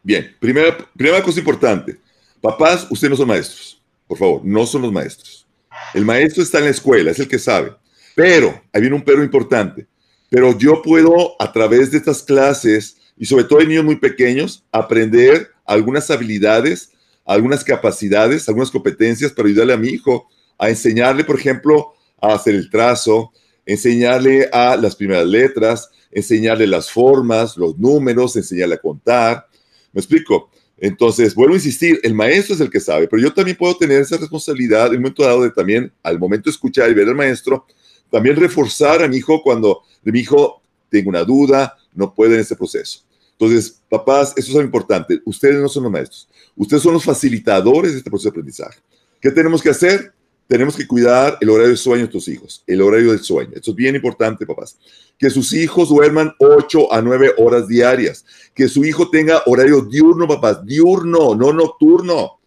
Bien, 0.01 0.35
primera, 0.39 0.75
primera 0.97 1.21
cosa 1.21 1.37
importante. 1.37 1.99
Papás, 2.41 2.87
ustedes 2.89 3.11
no 3.11 3.17
son 3.17 3.27
maestros. 3.27 3.81
Por 4.07 4.17
favor, 4.17 4.41
no 4.43 4.65
son 4.65 4.81
los 4.81 4.91
maestros. 4.91 5.47
El 5.93 6.05
maestro 6.05 6.43
está 6.43 6.57
en 6.57 6.65
la 6.65 6.71
escuela, 6.71 7.11
es 7.11 7.19
el 7.19 7.27
que 7.27 7.39
sabe. 7.39 7.73
Pero, 8.15 8.61
ahí 8.73 8.81
viene 8.81 8.95
un 8.95 9.03
pero 9.03 9.23
importante. 9.23 9.87
Pero 10.29 10.57
yo 10.57 10.81
puedo, 10.81 11.35
a 11.39 11.51
través 11.51 11.91
de 11.91 11.97
estas 11.97 12.23
clases, 12.23 12.97
y 13.17 13.25
sobre 13.25 13.43
todo 13.43 13.61
en 13.61 13.69
niños 13.69 13.85
muy 13.85 13.97
pequeños, 13.97 14.63
aprender 14.71 15.51
algunas 15.65 16.09
habilidades, 16.09 16.91
algunas 17.25 17.63
capacidades, 17.63 18.47
algunas 18.49 18.71
competencias 18.71 19.31
para 19.31 19.47
ayudarle 19.47 19.73
a 19.73 19.77
mi 19.77 19.89
hijo 19.89 20.27
a 20.61 20.69
enseñarle, 20.69 21.23
por 21.23 21.39
ejemplo, 21.39 21.93
a 22.21 22.35
hacer 22.35 22.53
el 22.53 22.69
trazo, 22.69 23.33
enseñarle 23.65 24.47
a 24.53 24.77
las 24.77 24.95
primeras 24.95 25.25
letras, 25.25 25.89
enseñarle 26.11 26.67
las 26.67 26.91
formas, 26.91 27.57
los 27.57 27.79
números, 27.79 28.35
enseñarle 28.35 28.75
a 28.75 28.81
contar. 28.81 29.47
¿Me 29.91 29.99
explico? 29.99 30.51
Entonces, 30.83 31.35
vuelvo 31.35 31.53
a 31.53 31.57
insistir, 31.57 31.99
el 32.01 32.15
maestro 32.15 32.55
es 32.55 32.61
el 32.61 32.71
que 32.71 32.79
sabe, 32.79 33.07
pero 33.07 33.21
yo 33.21 33.31
también 33.31 33.55
puedo 33.55 33.77
tener 33.77 34.01
esa 34.01 34.17
responsabilidad 34.17 34.87
en 34.87 34.95
un 34.95 35.03
momento 35.03 35.23
dado 35.23 35.43
de 35.43 35.51
también, 35.51 35.93
al 36.01 36.17
momento 36.17 36.49
de 36.49 36.55
escuchar 36.55 36.89
y 36.89 36.95
ver 36.95 37.07
al 37.07 37.13
maestro, 37.13 37.67
también 38.09 38.35
reforzar 38.35 39.03
a 39.03 39.07
mi 39.07 39.17
hijo 39.17 39.43
cuando 39.43 39.83
mi 40.01 40.19
hijo 40.19 40.59
tenga 40.89 41.09
una 41.09 41.23
duda, 41.23 41.77
no 41.93 42.11
puede 42.15 42.33
en 42.33 42.39
ese 42.39 42.55
proceso. 42.55 43.03
Entonces, 43.33 43.79
papás, 43.87 44.33
eso 44.35 44.59
es 44.59 44.65
importante. 44.65 45.21
Ustedes 45.23 45.57
no 45.57 45.69
son 45.69 45.83
los 45.83 45.91
maestros. 45.91 46.27
Ustedes 46.55 46.81
son 46.81 46.93
los 46.93 47.03
facilitadores 47.03 47.91
de 47.91 47.99
este 47.99 48.09
proceso 48.09 48.29
de 48.29 48.31
aprendizaje. 48.31 48.79
¿Qué 49.21 49.29
tenemos 49.29 49.61
que 49.61 49.69
hacer? 49.69 50.11
Tenemos 50.47 50.75
que 50.75 50.87
cuidar 50.87 51.37
el 51.39 51.49
horario 51.49 51.71
de 51.71 51.77
sueño 51.77 52.03
de 52.03 52.11
tus 52.11 52.27
hijos, 52.27 52.63
el 52.67 52.81
horario 52.81 53.11
del 53.11 53.21
sueño. 53.21 53.51
Esto 53.55 53.71
es 53.71 53.77
bien 53.77 53.95
importante, 53.95 54.45
papás. 54.45 54.77
Que 55.17 55.29
sus 55.29 55.53
hijos 55.53 55.89
duerman 55.89 56.33
8 56.39 56.91
a 56.91 57.01
9 57.01 57.35
horas 57.37 57.67
diarias. 57.67 58.25
Que 58.53 58.67
su 58.67 58.83
hijo 58.83 59.09
tenga 59.09 59.43
horario 59.45 59.81
diurno, 59.81 60.27
papás. 60.27 60.65
Diurno, 60.65 61.35
no 61.35 61.53
nocturno. 61.53 62.39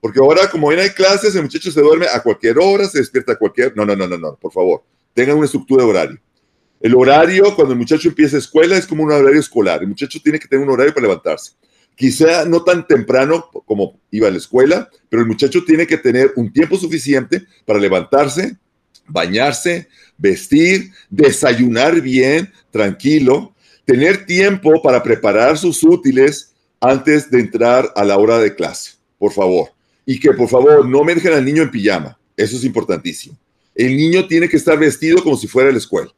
Porque 0.00 0.18
ahora, 0.18 0.48
como 0.50 0.72
no 0.72 0.80
hay 0.80 0.90
clases, 0.90 1.34
el 1.34 1.42
muchacho 1.42 1.70
se 1.70 1.80
duerme 1.80 2.06
a 2.06 2.20
cualquier 2.22 2.58
hora, 2.58 2.86
se 2.86 2.98
despierta 2.98 3.32
a 3.32 3.36
cualquier... 3.36 3.76
No, 3.76 3.84
no, 3.84 3.94
no, 3.94 4.06
no, 4.06 4.18
no, 4.18 4.34
por 4.36 4.52
favor. 4.52 4.82
Tengan 5.14 5.36
una 5.36 5.46
estructura 5.46 5.84
de 5.84 5.90
horario. 5.90 6.20
El 6.80 6.96
horario, 6.96 7.54
cuando 7.54 7.74
el 7.74 7.78
muchacho 7.78 8.08
empieza 8.08 8.38
escuela, 8.38 8.76
es 8.76 8.86
como 8.86 9.04
un 9.04 9.12
horario 9.12 9.38
escolar. 9.38 9.80
El 9.82 9.88
muchacho 9.88 10.18
tiene 10.20 10.40
que 10.40 10.48
tener 10.48 10.64
un 10.64 10.72
horario 10.72 10.92
para 10.92 11.06
levantarse. 11.06 11.52
Quizá 11.94 12.44
no 12.44 12.62
tan 12.64 12.86
temprano 12.86 13.50
como 13.66 14.00
iba 14.10 14.28
a 14.28 14.30
la 14.30 14.38
escuela, 14.38 14.88
pero 15.08 15.22
el 15.22 15.28
muchacho 15.28 15.64
tiene 15.64 15.86
que 15.86 15.98
tener 15.98 16.32
un 16.36 16.52
tiempo 16.52 16.76
suficiente 16.76 17.46
para 17.64 17.78
levantarse, 17.78 18.56
bañarse, 19.06 19.88
vestir, 20.16 20.90
desayunar 21.10 22.00
bien, 22.00 22.50
tranquilo, 22.70 23.54
tener 23.84 24.26
tiempo 24.26 24.80
para 24.82 25.02
preparar 25.02 25.58
sus 25.58 25.82
útiles 25.82 26.52
antes 26.80 27.30
de 27.30 27.40
entrar 27.40 27.92
a 27.94 28.04
la 28.04 28.16
hora 28.16 28.38
de 28.38 28.54
clase, 28.54 28.92
por 29.18 29.32
favor. 29.32 29.70
Y 30.04 30.18
que 30.18 30.32
por 30.32 30.48
favor 30.48 30.88
no 30.88 31.04
me 31.04 31.14
dejen 31.14 31.34
al 31.34 31.44
niño 31.44 31.62
en 31.62 31.70
pijama, 31.70 32.18
eso 32.36 32.56
es 32.56 32.64
importantísimo. 32.64 33.36
El 33.74 33.96
niño 33.96 34.26
tiene 34.26 34.48
que 34.48 34.56
estar 34.56 34.78
vestido 34.78 35.22
como 35.22 35.36
si 35.36 35.46
fuera 35.46 35.68
a 35.70 35.72
la 35.72 35.78
escuela. 35.78 36.10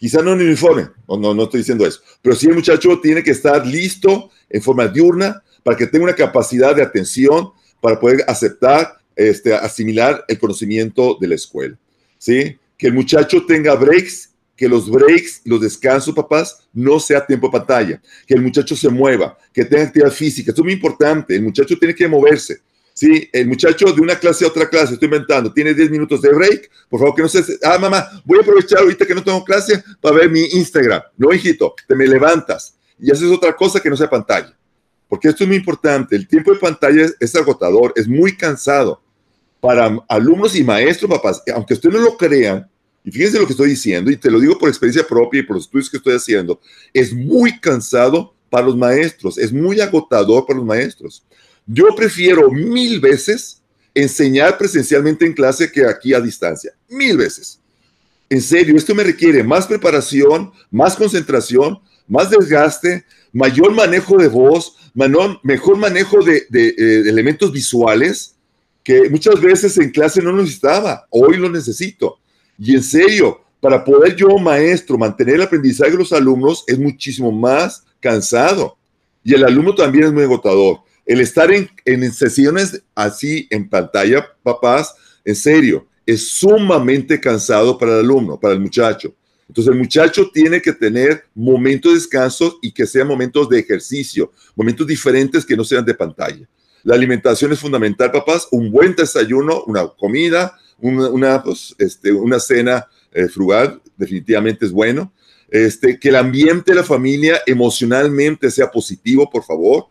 Quizá 0.00 0.22
no 0.22 0.32
en 0.32 0.40
uniforme, 0.40 0.88
no, 1.06 1.18
no, 1.18 1.34
no 1.34 1.42
estoy 1.42 1.58
diciendo 1.58 1.86
eso, 1.86 2.00
pero 2.22 2.34
sí 2.34 2.46
el 2.46 2.54
muchacho 2.54 2.98
tiene 3.02 3.22
que 3.22 3.32
estar 3.32 3.66
listo 3.66 4.30
en 4.48 4.62
forma 4.62 4.88
diurna 4.88 5.42
para 5.62 5.76
que 5.76 5.86
tenga 5.86 6.04
una 6.04 6.14
capacidad 6.14 6.74
de 6.74 6.82
atención 6.82 7.50
para 7.82 8.00
poder 8.00 8.24
aceptar, 8.26 8.96
este, 9.14 9.52
asimilar 9.52 10.24
el 10.26 10.38
conocimiento 10.38 11.18
de 11.20 11.28
la 11.28 11.34
escuela. 11.34 11.76
¿sí? 12.16 12.56
Que 12.78 12.86
el 12.86 12.94
muchacho 12.94 13.44
tenga 13.44 13.74
breaks, 13.74 14.30
que 14.56 14.68
los 14.68 14.90
breaks, 14.90 15.42
los 15.44 15.60
descansos, 15.60 16.14
papás, 16.14 16.60
no 16.72 16.98
sea 16.98 17.26
tiempo 17.26 17.48
de 17.48 17.58
pantalla, 17.58 18.02
que 18.26 18.32
el 18.32 18.40
muchacho 18.40 18.74
se 18.74 18.88
mueva, 18.88 19.36
que 19.52 19.66
tenga 19.66 19.84
actividad 19.84 20.10
física. 20.10 20.50
Esto 20.50 20.62
es 20.62 20.64
muy 20.64 20.74
importante, 20.74 21.36
el 21.36 21.42
muchacho 21.42 21.78
tiene 21.78 21.94
que 21.94 22.08
moverse. 22.08 22.62
Sí, 23.00 23.30
el 23.32 23.48
muchacho 23.48 23.90
de 23.94 24.00
una 24.02 24.18
clase 24.18 24.44
a 24.44 24.48
otra 24.48 24.68
clase, 24.68 24.92
estoy 24.92 25.06
inventando, 25.06 25.50
tiene 25.50 25.72
10 25.72 25.90
minutos 25.90 26.20
de 26.20 26.34
break, 26.34 26.70
por 26.86 27.00
favor 27.00 27.14
que 27.14 27.22
no 27.22 27.28
se... 27.30 27.42
Ah, 27.62 27.78
mamá, 27.78 28.06
voy 28.26 28.36
a 28.36 28.42
aprovechar 28.42 28.80
ahorita 28.80 29.06
que 29.06 29.14
no 29.14 29.24
tengo 29.24 29.42
clase 29.42 29.82
para 30.02 30.16
ver 30.16 30.30
mi 30.30 30.42
Instagram. 30.42 31.00
No, 31.16 31.32
hijito, 31.32 31.74
te 31.88 31.94
me 31.94 32.06
levantas 32.06 32.76
y 32.98 33.10
haces 33.10 33.30
otra 33.30 33.56
cosa 33.56 33.80
que 33.80 33.88
no 33.88 33.96
sea 33.96 34.10
pantalla. 34.10 34.54
Porque 35.08 35.28
esto 35.28 35.44
es 35.44 35.48
muy 35.48 35.56
importante, 35.56 36.14
el 36.14 36.28
tiempo 36.28 36.52
de 36.52 36.58
pantalla 36.58 37.06
es 37.18 37.34
agotador, 37.34 37.94
es 37.96 38.06
muy 38.06 38.36
cansado 38.36 39.00
para 39.62 39.98
alumnos 40.06 40.54
y 40.54 40.62
maestros, 40.62 41.10
papás, 41.10 41.42
aunque 41.54 41.72
ustedes 41.72 41.94
no 41.94 42.02
lo 42.02 42.18
crean, 42.18 42.68
y 43.02 43.10
fíjense 43.10 43.38
lo 43.38 43.46
que 43.46 43.54
estoy 43.54 43.70
diciendo, 43.70 44.10
y 44.10 44.18
te 44.18 44.30
lo 44.30 44.38
digo 44.38 44.58
por 44.58 44.68
experiencia 44.68 45.08
propia 45.08 45.40
y 45.40 45.44
por 45.44 45.56
los 45.56 45.64
estudios 45.64 45.88
que 45.88 45.96
estoy 45.96 46.16
haciendo, 46.16 46.60
es 46.92 47.14
muy 47.14 47.58
cansado 47.60 48.34
para 48.50 48.66
los 48.66 48.76
maestros, 48.76 49.38
es 49.38 49.50
muy 49.50 49.80
agotador 49.80 50.44
para 50.44 50.58
los 50.58 50.66
maestros. 50.66 51.24
Yo 51.72 51.94
prefiero 51.94 52.50
mil 52.50 52.98
veces 52.98 53.62
enseñar 53.94 54.58
presencialmente 54.58 55.24
en 55.24 55.32
clase 55.32 55.70
que 55.70 55.86
aquí 55.86 56.12
a 56.12 56.20
distancia, 56.20 56.72
mil 56.88 57.16
veces. 57.16 57.60
En 58.28 58.40
serio, 58.40 58.76
esto 58.76 58.92
me 58.92 59.04
requiere 59.04 59.44
más 59.44 59.68
preparación, 59.68 60.52
más 60.70 60.96
concentración, 60.96 61.78
más 62.08 62.28
desgaste, 62.28 63.04
mayor 63.32 63.72
manejo 63.72 64.16
de 64.16 64.26
voz, 64.26 64.76
mejor 64.94 65.76
manejo 65.76 66.24
de, 66.24 66.44
de 66.48 66.68
eh, 66.70 67.08
elementos 67.08 67.52
visuales, 67.52 68.34
que 68.82 69.08
muchas 69.08 69.40
veces 69.40 69.78
en 69.78 69.90
clase 69.90 70.20
no 70.20 70.32
necesitaba, 70.32 71.06
hoy 71.10 71.36
lo 71.36 71.48
necesito. 71.48 72.18
Y 72.58 72.74
en 72.74 72.82
serio, 72.82 73.42
para 73.60 73.84
poder 73.84 74.16
yo, 74.16 74.38
maestro, 74.38 74.98
mantener 74.98 75.36
el 75.36 75.42
aprendizaje 75.42 75.92
de 75.92 75.98
los 75.98 76.12
alumnos 76.12 76.64
es 76.66 76.78
muchísimo 76.80 77.30
más 77.30 77.84
cansado. 78.00 78.76
Y 79.22 79.34
el 79.34 79.44
alumno 79.44 79.72
también 79.74 80.04
es 80.04 80.12
muy 80.12 80.24
agotador. 80.24 80.80
El 81.06 81.20
estar 81.20 81.50
en, 81.52 82.12
sesiones 82.12 82.82
así 82.94 83.46
en 83.50 83.68
pantalla, 83.68 84.26
papás, 84.42 84.94
en 85.24 85.34
serio, 85.34 85.86
es 86.06 86.28
sumamente 86.28 87.20
cansado 87.20 87.76
para 87.78 87.94
el 87.94 88.00
alumno, 88.00 88.38
para 88.38 88.54
el 88.54 88.60
muchacho. 88.60 89.14
Entonces 89.48 89.72
el 89.72 89.78
muchacho 89.78 90.30
tiene 90.32 90.62
que 90.62 90.72
tener 90.72 91.24
momentos 91.34 91.92
de 91.92 91.98
descanso 91.98 92.58
y 92.62 92.70
que 92.70 92.86
sean 92.86 93.08
momentos 93.08 93.48
de 93.48 93.58
ejercicio, 93.58 94.30
momentos 94.54 94.86
diferentes 94.86 95.44
que 95.44 95.56
no 95.56 95.64
sean 95.64 95.84
de 95.84 95.94
pantalla. 95.94 96.48
La 96.82 96.94
alimentación 96.94 97.52
es 97.52 97.58
fundamental, 97.58 98.10
papás. 98.10 98.48
Un 98.50 98.70
buen 98.70 98.94
desayuno, 98.94 99.64
una 99.66 99.88
comida, 99.88 100.56
una, 100.78 101.42
pues, 101.42 101.74
este, 101.78 102.12
una 102.12 102.40
cena 102.40 102.86
eh, 103.12 103.28
frugal, 103.28 103.80
definitivamente 103.96 104.66
es 104.66 104.72
bueno. 104.72 105.12
Este, 105.50 105.98
que 105.98 106.10
el 106.10 106.16
ambiente 106.16 106.70
de 106.72 106.76
la 106.76 106.84
familia 106.84 107.40
emocionalmente 107.44 108.50
sea 108.50 108.70
positivo, 108.70 109.28
por 109.28 109.44
favor. 109.44 109.86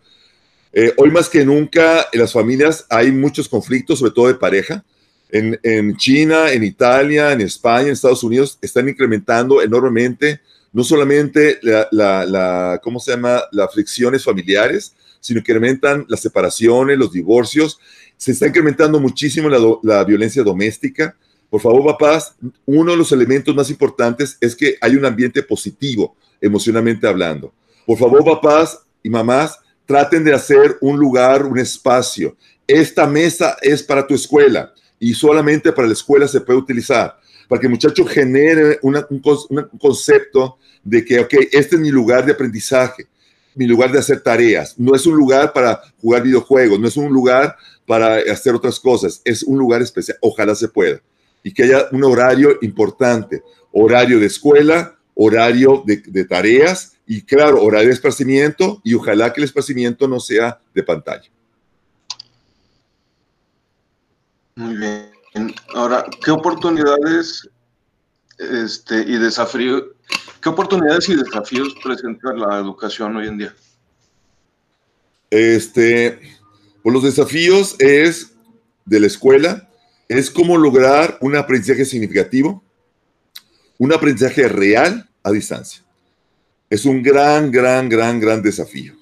Eh, 0.71 0.93
hoy 0.97 1.11
más 1.11 1.29
que 1.29 1.43
nunca 1.45 2.07
en 2.11 2.19
las 2.19 2.33
familias 2.33 2.85
hay 2.89 3.11
muchos 3.11 3.49
conflictos, 3.49 3.99
sobre 3.99 4.11
todo 4.11 4.27
de 4.27 4.35
pareja. 4.35 4.83
En, 5.31 5.59
en, 5.63 5.95
China, 5.97 6.51
en 6.51 6.63
Italia, 6.63 7.31
en 7.31 7.41
España, 7.41 7.87
en 7.87 7.93
Estados 7.93 8.23
Unidos, 8.23 8.57
están 8.61 8.89
incrementando 8.89 9.61
enormemente 9.61 10.41
no 10.71 10.83
solamente 10.83 11.59
la, 11.61 11.87
la, 11.91 12.25
la 12.25 12.79
¿cómo 12.83 12.99
se 12.99 13.11
llama?, 13.11 13.41
las 13.51 13.73
fricciones 13.73 14.23
familiares, 14.23 14.93
sino 15.19 15.43
que 15.43 15.51
incrementan 15.51 16.05
las 16.07 16.21
separaciones, 16.21 16.97
los 16.97 17.11
divorcios, 17.11 17.79
se 18.19 18.31
está 18.31 18.47
incrementando 18.47 18.99
muchísimo 18.99 19.49
la, 19.49 20.03
violencia 20.03 20.43
doméstica. 20.43 21.15
Por 21.49 21.61
favor, 21.61 21.85
papás, 21.85 22.35
uno 22.65 22.91
de 22.91 22.97
los 22.97 23.11
elementos 23.11 23.55
más 23.55 23.69
importantes 23.69 24.37
es 24.41 24.55
que 24.55 24.75
hay 24.81 24.95
un 24.95 25.05
ambiente 25.05 25.41
positivo, 25.41 26.15
emocionalmente 26.41 27.07
hablando. 27.07 27.53
Por 27.85 27.97
favor, 27.97 28.23
papás 28.23 28.79
y 29.01 29.09
mamás, 29.09 29.57
traten 29.89 30.23
de 30.23 30.31
hacer 30.31 30.77
un 30.81 30.99
lugar, 30.99 31.47
un 31.47 31.57
espacio. 31.57 32.37
Esta 32.67 33.07
mesa 33.07 33.57
es 33.59 33.81
para 33.81 34.05
tu 34.05 34.13
escuela 34.13 34.71
y 34.99 35.15
solamente 35.15 35.73
para 35.73 35.87
la 35.87 35.93
escuela 35.93 36.27
se 36.27 36.41
puede 36.41 36.59
utilizar, 36.59 37.19
para 37.47 37.59
que 37.59 37.65
el 37.65 37.71
muchacho 37.71 38.05
genere 38.05 38.77
un, 38.83 39.03
concepto 39.79 40.59
de 40.83 41.03
que, 41.03 41.19
ok, 41.21 41.33
este 41.51 41.75
es 41.75 41.81
mi 41.81 41.89
lugar 41.89 42.23
de 42.23 42.33
aprendizaje 42.33 43.07
mi 43.55 43.65
lugar 43.65 43.91
de 43.91 43.97
hacer 43.97 44.21
tareas. 44.21 44.75
No 44.77 44.93
es 44.93 45.07
un 45.07 45.17
lugar 45.17 45.51
para 45.51 45.81
jugar 45.99 46.21
videojuegos, 46.21 46.79
no 46.79 46.87
es 46.87 46.95
un 46.95 47.11
lugar 47.11 47.57
para 47.87 48.17
hacer 48.31 48.53
otras 48.53 48.79
cosas, 48.79 49.21
es 49.25 49.41
un 49.41 49.57
lugar 49.57 49.81
especial. 49.81 50.19
Ojalá 50.21 50.53
se 50.53 50.69
pueda. 50.69 51.01
Y 51.43 51.51
que 51.51 51.63
haya 51.63 51.87
un 51.91 52.03
horario 52.03 52.59
importante, 52.61 53.41
horario 53.71 54.19
de 54.19 54.27
escuela, 54.27 54.98
horario 55.21 55.83
de, 55.85 56.23
tareas 56.23 56.93
y 57.05 57.23
claro, 57.23 57.61
horario 57.61 57.89
de 57.89 57.93
esparcimiento 57.93 58.79
y 58.85 58.93
ojalá 58.93 59.33
que 59.33 59.41
el 59.41 59.45
esparcimiento 59.45 60.07
no 60.07 60.17
sea 60.21 60.61
de 60.73 60.81
pantalla. 60.81 61.29
Muy 64.55 64.77
bien. 64.77 65.53
Ahora, 65.75 66.05
¿qué 66.23 66.31
oportunidades 66.31 67.49
este, 68.37 69.01
y 69.01 69.17
desafíos 69.17 69.83
¿Qué 70.41 70.47
oportunidades 70.47 71.09
y 71.09 71.15
desafíos 71.15 71.75
presenta 71.83 72.33
la 72.33 72.59
educación 72.59 73.13
hoy 73.17 73.27
en 73.27 73.37
día? 73.37 73.55
Este, 75.29 76.17
pues 76.81 76.93
los 76.93 77.03
desafíos 77.03 77.75
es 77.77 78.35
de 78.85 79.01
la 79.01 79.07
escuela, 79.07 79.69
es 80.07 80.31
cómo 80.31 80.57
lograr 80.57 81.17
un 81.19 81.35
aprendizaje 81.35 81.83
significativo, 81.83 82.63
un 83.77 83.91
aprendizaje 83.91 84.47
real 84.47 85.08
a 85.29 85.33
distancia. 85.33 85.83
Es 86.69 86.85
un 86.85 87.01
gran, 87.01 87.51
gran, 87.51 87.89
gran, 87.89 88.19
gran 88.19 88.41
desafío. 88.41 88.93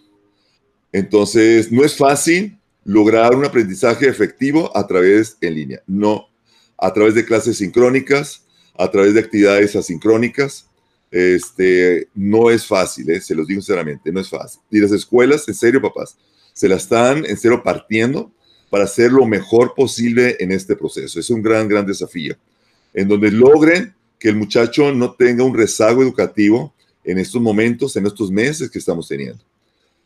Entonces, 0.91 1.71
no 1.71 1.83
es 1.83 1.95
fácil 1.95 2.57
lograr 2.83 3.35
un 3.35 3.45
aprendizaje 3.45 4.07
efectivo 4.07 4.75
a 4.75 4.87
través 4.87 5.37
en 5.41 5.55
línea, 5.55 5.81
no, 5.85 6.27
a 6.77 6.93
través 6.93 7.15
de 7.15 7.25
clases 7.25 7.57
sincrónicas, 7.57 8.43
a 8.77 8.89
través 8.89 9.13
de 9.13 9.19
actividades 9.19 9.75
asincrónicas, 9.75 10.67
este, 11.11 12.07
no 12.13 12.49
es 12.49 12.65
fácil, 12.65 13.09
¿eh? 13.09 13.21
se 13.21 13.35
los 13.35 13.47
digo 13.47 13.61
sinceramente, 13.61 14.11
no 14.11 14.19
es 14.19 14.29
fácil. 14.29 14.61
Y 14.71 14.79
las 14.79 14.91
escuelas, 14.91 15.47
en 15.47 15.53
serio, 15.53 15.81
papás, 15.81 16.17
se 16.53 16.67
la 16.67 16.75
están 16.75 17.25
en 17.25 17.37
serio 17.37 17.61
partiendo 17.63 18.31
para 18.69 18.83
hacer 18.85 19.11
lo 19.11 19.25
mejor 19.25 19.73
posible 19.75 20.35
en 20.39 20.51
este 20.51 20.75
proceso. 20.75 21.19
Es 21.19 21.29
un 21.29 21.41
gran, 21.41 21.67
gran 21.67 21.85
desafío, 21.85 22.35
en 22.93 23.07
donde 23.07 23.31
logren 23.31 23.93
que 24.19 24.29
el 24.29 24.35
muchacho 24.35 24.91
no 24.93 25.13
tenga 25.13 25.43
un 25.43 25.55
rezago 25.55 26.01
educativo 26.01 26.73
en 27.03 27.17
estos 27.17 27.41
momentos, 27.41 27.95
en 27.95 28.05
estos 28.05 28.31
meses 28.31 28.69
que 28.69 28.79
estamos 28.79 29.07
teniendo. 29.07 29.43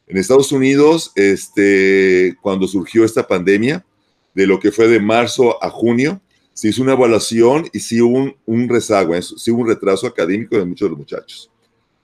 En 0.08 0.17
Estados 0.17 0.52
Unidos, 0.52 1.12
este, 1.15 2.36
cuando 2.41 2.67
surgió 2.67 3.06
esta 3.06 3.28
pandemia, 3.28 3.86
de 4.34 4.47
lo 4.47 4.60
que 4.60 4.71
fue 4.71 4.88
de 4.88 5.00
marzo 5.00 5.62
a 5.63 5.69
junio, 5.69 6.21
se 6.54 6.69
hizo 6.69 6.82
una 6.82 6.93
evaluación 6.93 7.67
y 7.74 7.80
sí 7.80 8.02
hubo 8.02 8.36
un, 8.45 8.69
rezago, 8.69 9.19
sí 9.21 9.52
hubo 9.52 9.62
un 9.62 9.67
retraso 9.67 10.08
académico 10.08 10.58
de 10.58 10.65
muchos 10.65 10.86
de 10.86 10.89
los 10.89 11.00
muchachos. 11.00 11.50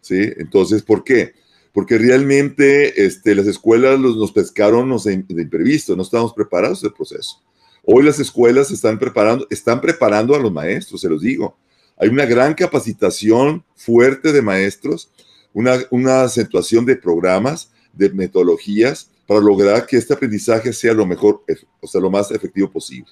¿sí? 0.02 0.32
Entonces, 0.38 0.82
¿por 0.82 1.04
qué? 1.04 1.34
Porque 1.74 1.98
realmente 1.98 3.06
este, 3.06 3.36
las 3.36 3.46
escuelas 3.46 4.00
los, 4.00 4.15
nos 4.17 4.32
pescaron 4.32 4.98
de 5.04 5.41
imprevisto, 5.41 5.96
no 5.96 6.04
estábamos 6.04 6.34
preparados 6.34 6.84
el 6.84 6.93
proceso. 6.93 7.41
Hoy 7.84 8.04
las 8.04 8.20
escuelas 8.20 8.72
están 8.72 8.98
preparando, 9.00 9.48
están 9.50 9.80
preparando 9.80 10.36
a 10.36 10.39
los 10.39 10.52
maestros, 10.52 11.02
se 11.02 11.10
los 11.10 11.22
digo. 11.22 11.56
Hay 11.98 12.10
una 12.10 12.26
gran 12.26 12.54
capacitación 12.54 13.64
fuerte 13.76 14.32
de 14.32 14.42
maestros, 14.42 15.12
una, 15.54 15.78
una 15.90 16.24
acentuación 16.24 16.86
de 16.86 16.96
programas, 16.96 17.72
de 17.94 18.10
metodologías 18.10 19.10
para 19.26 19.42
lograr 19.42 19.86
que 19.86 19.98
este 19.98 20.14
aprendizaje 20.14 20.72
sea 20.72 20.94
lo 20.94 21.06
mejor, 21.06 21.44
o 21.82 21.88
sea, 21.88 22.00
lo 22.00 22.10
más 22.10 22.32
efectivo 22.32 22.72
posible. 22.72 23.12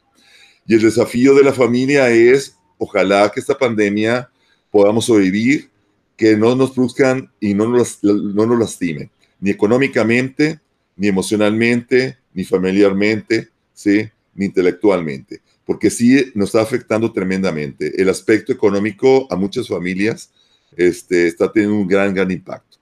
Y 0.66 0.76
el 0.76 0.82
desafío 0.82 1.34
de 1.36 1.44
la 1.44 1.54
familia 1.54 2.10
es, 2.10 2.56
ojalá 2.78 3.32
que 3.32 3.40
esta 3.40 3.58
pandemia 3.58 4.30
podamos 4.72 5.06
sobrevivir, 5.06 5.70
que 6.16 6.38
no 6.38 6.56
nos 6.56 6.72
produzcan 6.72 7.32
y 7.40 7.54
no 7.54 7.68
nos, 7.68 8.02
no 8.04 8.46
nos 8.46 8.60
lastimen, 8.60 9.12
ni 9.40 9.50
económicamente, 9.50 10.60
ni 10.96 11.08
emocionalmente, 11.08 12.18
ni 12.34 12.46
familiarmente, 12.46 13.50
¿sí? 13.74 14.10
ni 14.34 14.46
intelectualmente, 14.46 15.42
porque 15.66 15.90
sí 15.90 16.32
nos 16.36 16.50
está 16.50 16.62
afectando 16.62 17.12
tremendamente. 17.12 18.00
El 18.00 18.10
aspecto 18.10 18.52
económico 18.52 19.28
a 19.32 19.36
muchas 19.36 19.68
familias 19.68 20.32
este, 20.78 21.28
está 21.28 21.52
teniendo 21.52 21.78
un 21.78 21.88
gran, 21.88 22.14
gran 22.14 22.30
impacto. 22.32 22.78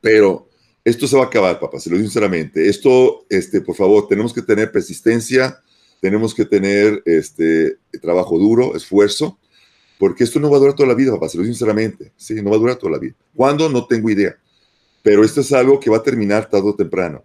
Pero 0.00 0.48
esto 0.84 1.08
se 1.08 1.16
va 1.16 1.24
a 1.24 1.26
acabar, 1.26 1.58
papá, 1.58 1.80
se 1.80 1.90
lo 1.90 1.96
digo 1.96 2.08
sinceramente. 2.08 2.68
Esto, 2.68 3.26
este, 3.28 3.60
por 3.60 3.74
favor, 3.74 4.06
tenemos 4.06 4.32
que 4.32 4.42
tener 4.42 4.70
persistencia, 4.70 5.60
tenemos 6.00 6.32
que 6.32 6.44
tener 6.44 7.02
este, 7.04 7.78
trabajo 8.00 8.38
duro, 8.38 8.76
esfuerzo, 8.76 9.38
porque 9.98 10.22
esto 10.24 10.38
no 10.38 10.50
va 10.50 10.58
a 10.58 10.60
durar 10.60 10.76
toda 10.76 10.88
la 10.88 10.94
vida, 10.94 11.12
papá, 11.12 11.28
se 11.28 11.38
lo 11.38 11.42
digo 11.42 11.54
sinceramente. 11.54 12.12
Sí, 12.16 12.34
no 12.34 12.50
va 12.50 12.56
a 12.56 12.60
durar 12.60 12.76
toda 12.76 12.92
la 12.92 12.98
vida. 12.98 13.14
¿Cuándo? 13.34 13.68
No 13.68 13.86
tengo 13.86 14.10
idea. 14.10 14.36
Pero 15.02 15.24
esto 15.24 15.40
es 15.40 15.52
algo 15.52 15.80
que 15.80 15.90
va 15.90 15.96
a 15.96 16.02
terminar 16.02 16.48
tarde 16.48 16.68
o 16.68 16.74
temprano. 16.74 17.24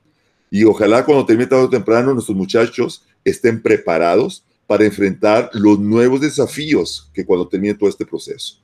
Y 0.49 0.63
ojalá 0.63 1.05
cuando 1.05 1.25
termine 1.25 1.47
tarde 1.47 1.65
o 1.65 1.69
temprano 1.69 2.13
nuestros 2.13 2.37
muchachos 2.37 3.05
estén 3.23 3.61
preparados 3.61 4.43
para 4.71 4.85
enfrentar 4.85 5.49
los 5.51 5.77
nuevos 5.79 6.21
desafíos 6.21 7.11
que 7.13 7.25
cuando 7.25 7.45
termine 7.45 7.73
todo 7.73 7.89
este 7.89 8.05
proceso. 8.05 8.57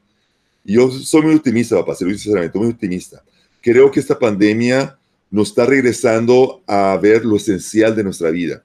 Yo 0.63 0.89
soy 0.89 1.22
muy 1.24 1.36
optimista, 1.36 1.76
papá, 1.76 1.96
se 1.96 2.06
lo 2.06 2.12
digo 2.12 2.17
sinceramente, 2.17 2.58
muy 2.58 2.70
optimista. 2.70 3.22
Creo 3.60 3.91
que 3.91 4.00
esta 4.00 4.17
pandemia 4.17 4.98
nos 5.30 5.50
está 5.50 5.65
regresando 5.65 6.63
a 6.65 6.96
ver 6.96 7.26
lo 7.26 7.36
esencial 7.36 7.93
de 7.93 8.06
nuestra 8.06 8.32
vida, 8.32 8.63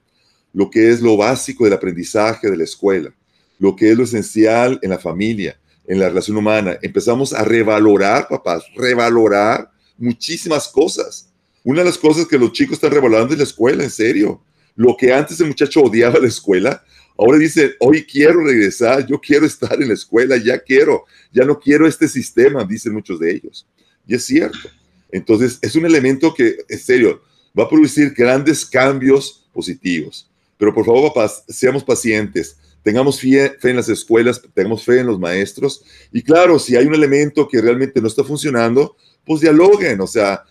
lo 0.53 0.69
que 0.69 0.89
es 0.89 1.01
lo 1.01 1.17
básico 1.17 1.65
del 1.65 1.73
aprendizaje 1.73 2.49
de 2.49 2.55
la 2.55 2.63
escuela, 2.63 3.13
lo 3.59 3.75
que 3.75 3.91
es 3.91 3.97
lo 3.97 4.05
esencial 4.05 4.79
en 4.81 4.91
la 4.91 4.99
familia, 4.99 5.59
en 5.85 5.99
la 5.99 6.07
relación 6.07 6.37
humana. 6.37 6.77
Empezamos 6.81 7.33
a 7.33 7.43
revalorar, 7.43 8.29
papás, 8.29 8.63
revalorar 8.73 9.69
muchísimas 9.97 10.69
cosas. 10.69 11.27
Una 11.61 11.79
de 11.79 11.87
las 11.87 11.97
cosas 11.97 12.25
que 12.25 12.37
los 12.37 12.53
chicos 12.53 12.75
están 12.75 12.91
revalorando 12.91 13.33
es 13.33 13.39
la 13.39 13.43
escuela, 13.43 13.83
en 13.83 13.91
serio. 13.91 14.41
Lo 14.77 14.95
que 14.95 15.13
antes 15.13 15.41
el 15.41 15.47
muchacho 15.47 15.81
odiaba 15.81 16.19
la 16.19 16.27
escuela, 16.29 16.81
ahora 17.17 17.37
dice, 17.37 17.75
hoy 17.79 18.03
quiero 18.03 18.43
regresar, 18.43 19.05
yo 19.05 19.19
quiero 19.19 19.45
estar 19.45 19.81
en 19.81 19.87
la 19.87 19.93
escuela, 19.93 20.37
ya 20.37 20.59
quiero, 20.59 21.05
ya 21.31 21.45
no 21.45 21.59
quiero 21.59 21.87
este 21.87 22.07
sistema, 22.07 22.63
dicen 22.63 22.93
muchos 22.93 23.19
de 23.19 23.31
ellos. 23.31 23.67
Y 24.07 24.15
es 24.15 24.25
cierto. 24.25 24.69
Entonces, 25.11 25.59
es 25.61 25.75
un 25.75 25.85
elemento 25.85 26.33
que, 26.33 26.57
en 26.67 26.79
serio, 26.79 27.21
va 27.57 27.65
a 27.65 27.69
producir 27.69 28.13
grandes 28.13 28.65
cambios 28.65 29.47
positivos. 29.53 30.29
Pero 30.57 30.73
por 30.73 30.85
favor, 30.85 31.13
papás, 31.13 31.43
seamos 31.47 31.83
pacientes, 31.83 32.57
tengamos 32.83 33.19
fe, 33.19 33.55
en 33.61 33.75
las 33.75 33.89
escuelas, 33.89 34.41
tengamos 34.53 34.83
fe 34.83 34.99
en 34.99 35.07
los 35.07 35.19
maestros. 35.19 35.83
Y 36.11 36.21
claro, 36.21 36.57
si 36.59 36.75
hay 36.75 36.85
un 36.85 36.95
elemento 36.95 37.47
que 37.47 37.61
realmente 37.61 38.01
no 38.01 38.07
está 38.07 38.23
funcionando, 38.23 38.95
pues 39.25 39.41
dialoguen, 39.41 40.01
o 40.01 40.07
sea, 40.07 40.43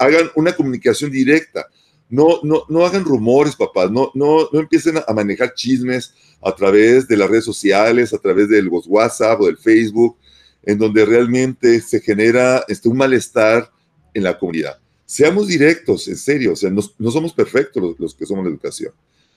hagan 0.00 0.30
una 0.34 0.54
comunicación 0.54 1.10
directa. 1.10 1.66
No, 2.10 2.40
no, 2.42 2.64
no 2.68 2.86
hagan 2.86 3.04
rumores, 3.04 3.54
papás, 3.54 3.90
no, 3.90 4.10
no, 4.14 4.48
no 4.50 4.60
empiecen 4.60 4.96
a 4.96 5.12
manejar 5.12 5.52
chismes 5.54 6.14
a 6.42 6.54
través 6.54 7.06
de 7.06 7.16
las 7.16 7.28
redes 7.28 7.44
sociales, 7.44 8.14
a 8.14 8.18
través 8.18 8.48
del 8.48 8.68
WhatsApp 8.68 9.40
o 9.40 9.46
del 9.46 9.58
Facebook, 9.58 10.16
en 10.62 10.78
donde 10.78 11.04
realmente 11.04 11.80
se 11.80 12.00
genera 12.00 12.64
este, 12.68 12.88
un 12.88 12.96
malestar 12.96 13.70
en 14.14 14.22
la 14.22 14.38
comunidad. 14.38 14.78
Seamos 15.04 15.48
directos, 15.48 16.08
en 16.08 16.16
serio, 16.16 16.52
o 16.52 16.56
sea, 16.56 16.70
no, 16.70 16.82
no 16.98 17.10
somos 17.10 17.32
perfectos 17.32 17.96
los, 17.98 18.14
que 18.14 18.26
somos 18.26 18.44
la 18.44 18.50
educación. 18.50 18.92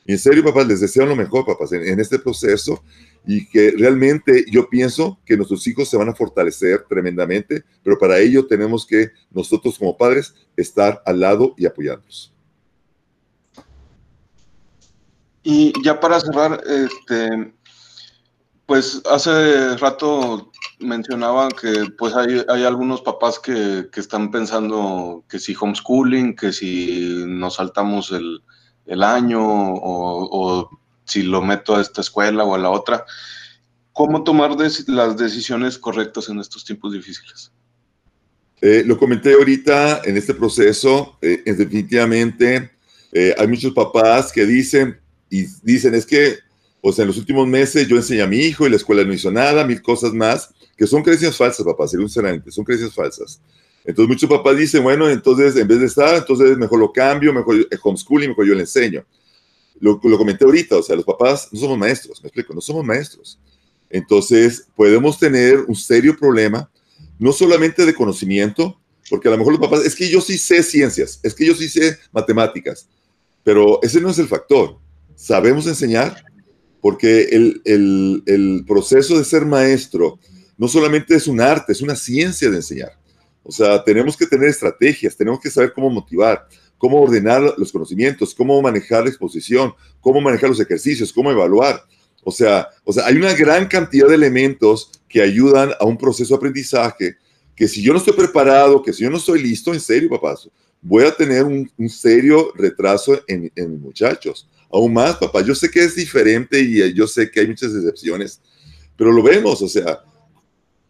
Y 0.05 0.13
en 0.13 0.19
serio, 0.19 0.43
papás, 0.43 0.67
les 0.67 0.81
deseo 0.81 1.05
lo 1.05 1.15
mejor, 1.15 1.45
papás, 1.45 1.71
en, 1.73 1.87
en, 1.87 1.99
este 1.99 2.19
proceso 2.19 2.83
y 3.25 3.47
que 3.47 3.71
realmente 3.71 4.45
yo 4.51 4.67
pienso 4.67 5.19
que 5.25 5.37
nuestros 5.37 5.65
hijos 5.67 5.87
se 5.87 5.95
van 5.95 6.09
a 6.09 6.15
fortalecer 6.15 6.85
tremendamente, 6.89 7.63
pero 7.83 7.99
para 7.99 8.19
ello 8.19 8.47
tenemos 8.47 8.85
que 8.85 9.11
nosotros 9.29 9.77
como 9.77 9.95
padres 9.95 10.33
estar 10.57 11.01
al 11.05 11.19
lado 11.19 11.53
y 11.57 11.65
apoyarlos. 11.65 12.33
Y 15.43 15.73
ya 15.83 15.99
para 15.99 16.19
cerrar, 16.19 16.61
este, 16.65 17.53
pues 18.65 19.01
hace 19.09 19.75
rato 19.77 20.51
mencionaba 20.79 21.49
que 21.49 21.87
pues 21.97 22.15
hay, 22.15 22.43
hay 22.47 22.63
algunos 22.63 23.01
papás 23.01 23.39
que, 23.39 23.87
que, 23.91 23.99
están 23.99 24.31
pensando 24.31 25.23
que 25.27 25.39
si 25.39 25.55
homeschooling, 25.59 26.35
que 26.35 26.51
si 26.51 27.23
nos 27.27 27.55
saltamos 27.55 28.11
el, 28.11 28.43
el 28.85 29.03
año 29.03 29.41
o, 29.43 30.29
o, 30.31 30.69
si 31.05 31.23
lo 31.23 31.41
meto 31.41 31.75
a 31.75 31.81
esta 31.81 32.01
escuela 32.01 32.43
o 32.43 32.55
a 32.55 32.59
la 32.59 32.69
otra. 32.69 33.05
¿Cómo 33.93 34.23
tomar 34.23 34.51
las 34.87 35.17
decisiones 35.17 35.77
correctas 35.77 36.29
en 36.29 36.39
estos 36.39 36.63
tiempos 36.63 36.93
difíciles? 36.93 37.51
Eh, 38.61 38.83
lo 38.85 38.97
comenté 38.97 39.33
ahorita 39.33 40.01
en 40.05 40.17
este 40.17 40.33
proceso, 40.35 41.17
eh, 41.21 41.41
definitivamente 41.45 42.71
eh, 43.11 43.35
hay 43.37 43.47
muchos 43.47 43.73
papás 43.73 44.31
que 44.31 44.45
dicen, 44.45 45.00
y 45.31 45.45
dicen, 45.63 45.95
es 45.95 46.05
que, 46.05 46.39
o 46.81 46.91
sea, 46.91 47.03
en 47.03 47.07
los 47.07 47.17
últimos 47.17 47.47
meses 47.47 47.87
yo 47.87 47.95
enseñé 47.95 48.21
a 48.21 48.27
mi 48.27 48.37
hijo 48.37 48.67
y 48.67 48.69
la 48.69 48.75
escuela 48.75 49.03
no 49.05 49.13
hizo 49.13 49.31
nada, 49.31 49.65
mil 49.65 49.81
cosas 49.81 50.13
más, 50.13 50.53
que 50.75 50.85
son 50.85 51.01
creencias 51.01 51.37
falsas, 51.37 51.65
papá, 51.65 51.87
sinceramente, 51.87 52.51
son 52.51 52.65
creencias 52.65 52.93
falsas. 52.93 53.41
Entonces 53.85 54.09
muchos 54.09 54.29
papás 54.29 54.57
dicen, 54.57 54.83
bueno, 54.83 55.09
entonces 55.09 55.55
en 55.55 55.67
vez 55.67 55.79
de 55.79 55.85
estar, 55.85 56.15
entonces 56.15 56.57
mejor 56.57 56.79
lo 56.79 56.91
cambio, 56.91 57.33
mejor 57.33 57.65
homeschooling, 57.81 58.29
mejor 58.29 58.45
yo 58.45 58.53
le 58.53 58.61
enseño. 58.61 59.05
Lo, 59.79 59.99
lo 60.03 60.17
comenté 60.17 60.43
ahorita, 60.43 60.77
o 60.77 60.83
sea, 60.83 60.97
los 60.97 61.05
papás 61.05 61.47
no 61.51 61.59
somos 61.59 61.77
maestros, 61.77 62.21
me 62.21 62.27
explico, 62.27 62.53
no 62.53 62.61
somos 62.61 62.83
maestros. 62.83 63.39
Entonces 63.89 64.67
podemos 64.75 65.17
tener 65.17 65.59
un 65.61 65.75
serio 65.75 66.15
problema, 66.17 66.69
no 67.17 67.31
solamente 67.31 67.85
de 67.85 67.93
conocimiento, 67.93 68.77
porque 69.09 69.29
a 69.29 69.31
lo 69.31 69.37
mejor 69.37 69.53
los 69.53 69.61
papás, 69.61 69.85
es 69.85 69.95
que 69.95 70.09
yo 70.09 70.19
sí 70.19 70.37
sé 70.37 70.61
ciencias, 70.61 71.21
es 71.23 71.33
que 71.33 71.45
yo 71.45 71.55
sí 71.55 71.69
sé 71.69 71.97
matemáticas, 72.11 72.89
pero 73.43 73.79
ese 73.81 74.01
no 74.01 74.09
es 74.09 74.19
el 74.19 74.27
factor 74.27 74.77
sabemos 75.21 75.67
enseñar, 75.67 76.25
porque 76.81 77.21
el, 77.31 77.61
el, 77.63 78.23
el, 78.25 78.63
proceso 78.65 79.19
de 79.19 79.23
ser 79.23 79.45
maestro 79.45 80.19
no 80.57 80.67
solamente 80.67 81.13
es 81.15 81.27
un 81.27 81.39
arte, 81.39 81.73
es 81.73 81.81
una 81.81 81.95
ciencia 81.95 82.49
de 82.49 82.55
enseñar. 82.55 82.93
O 83.43 83.51
sea, 83.51 83.83
tenemos 83.83 84.17
que 84.17 84.25
tener 84.25 84.49
estrategias, 84.49 85.15
tenemos 85.15 85.39
que 85.39 85.51
saber 85.51 85.73
cómo 85.73 85.91
motivar, 85.91 86.47
cómo 86.79 86.99
ordenar 86.99 87.53
los 87.57 87.71
conocimientos, 87.71 88.33
cómo 88.33 88.59
manejar 88.63 89.03
la 89.03 89.09
exposición, 89.09 89.73
cómo 89.99 90.21
manejar 90.21 90.49
los 90.49 90.59
ejercicios, 90.59 91.13
cómo 91.13 91.29
evaluar. 91.29 91.83
O 92.23 92.31
sea, 92.31 92.67
o 92.83 92.91
sea, 92.91 93.05
hay 93.05 93.15
una 93.15 93.33
gran 93.35 93.67
cantidad 93.67 94.07
de 94.07 94.15
elementos 94.15 94.89
que 95.07 95.21
ayudan 95.21 95.71
a 95.79 95.85
un 95.85 95.97
proceso 95.99 96.33
de 96.33 96.37
aprendizaje 96.37 97.17
que 97.55 97.67
si 97.67 97.83
yo 97.83 97.93
no 97.93 97.99
estoy 97.99 98.13
preparado, 98.13 98.81
que 98.81 98.91
si 98.91 99.03
yo 99.03 99.11
no 99.11 99.17
estoy 99.17 99.43
listo, 99.43 99.71
en 99.71 99.79
serio, 99.79 100.09
papá, 100.09 100.35
voy 100.81 101.03
a 101.03 101.15
tener 101.15 101.43
un, 101.43 101.71
un 101.77 101.89
serio 101.89 102.51
retraso 102.55 103.21
en, 103.27 103.51
en 103.55 103.79
muchachos 103.79 104.47
aún 104.71 104.93
más, 104.93 105.17
papá. 105.17 105.41
Yo 105.41 105.53
sé 105.55 105.69
que 105.69 105.83
es 105.83 105.95
diferente 105.95 106.59
y 106.59 106.93
yo 106.93 107.07
sé 107.07 107.29
que 107.29 107.41
hay 107.41 107.47
muchas 107.47 107.73
excepciones, 107.73 108.41
pero 108.95 109.11
lo 109.11 109.21
vemos, 109.21 109.61
o 109.61 109.67
sea, 109.67 109.99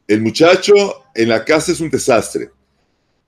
el 0.07 0.21
muchacho 0.21 1.05
en 1.15 1.29
la 1.29 1.43
casa 1.43 1.71
es 1.71 1.79
un 1.79 1.89
desastre. 1.89 2.51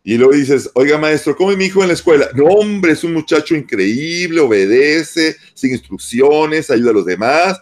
Y 0.05 0.17
luego 0.17 0.33
dices, 0.33 0.69
oiga 0.73 0.97
maestro, 0.97 1.35
¿cómo 1.35 1.51
es 1.51 1.57
mi 1.57 1.65
hijo 1.65 1.81
en 1.81 1.87
la 1.87 1.93
escuela? 1.93 2.29
No, 2.35 2.45
hombre, 2.45 2.91
es 2.91 3.05
un 3.05 3.13
muchacho 3.13 3.55
increíble, 3.55 4.41
obedece, 4.41 5.37
sin 5.53 5.71
instrucciones, 5.71 6.69
ayuda 6.69 6.91
a 6.91 6.95
los 6.95 7.05
demás. 7.05 7.61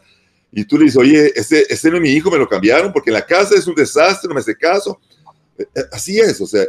Y 0.52 0.66
tú 0.66 0.80
le 0.80 0.86
dices, 0.86 0.98
oye, 0.98 1.32
ese, 1.36 1.68
ese 1.70 1.92
no 1.92 1.98
es 1.98 2.02
mi 2.02 2.10
hijo, 2.10 2.32
me 2.32 2.40
lo 2.40 2.50
cambiaron 2.50 2.92
porque 2.92 3.12
en 3.12 3.16
la 3.16 3.26
casa 3.26 3.54
es 3.56 3.68
un 3.68 3.76
desastre, 3.76 4.28
no 4.28 4.34
me 4.34 4.42
hace 4.42 4.56
caso. 4.56 5.00
Eh, 5.56 5.66
eh, 5.76 5.84
así 5.92 6.20
es, 6.20 6.42
o 6.42 6.48
sea, 6.48 6.66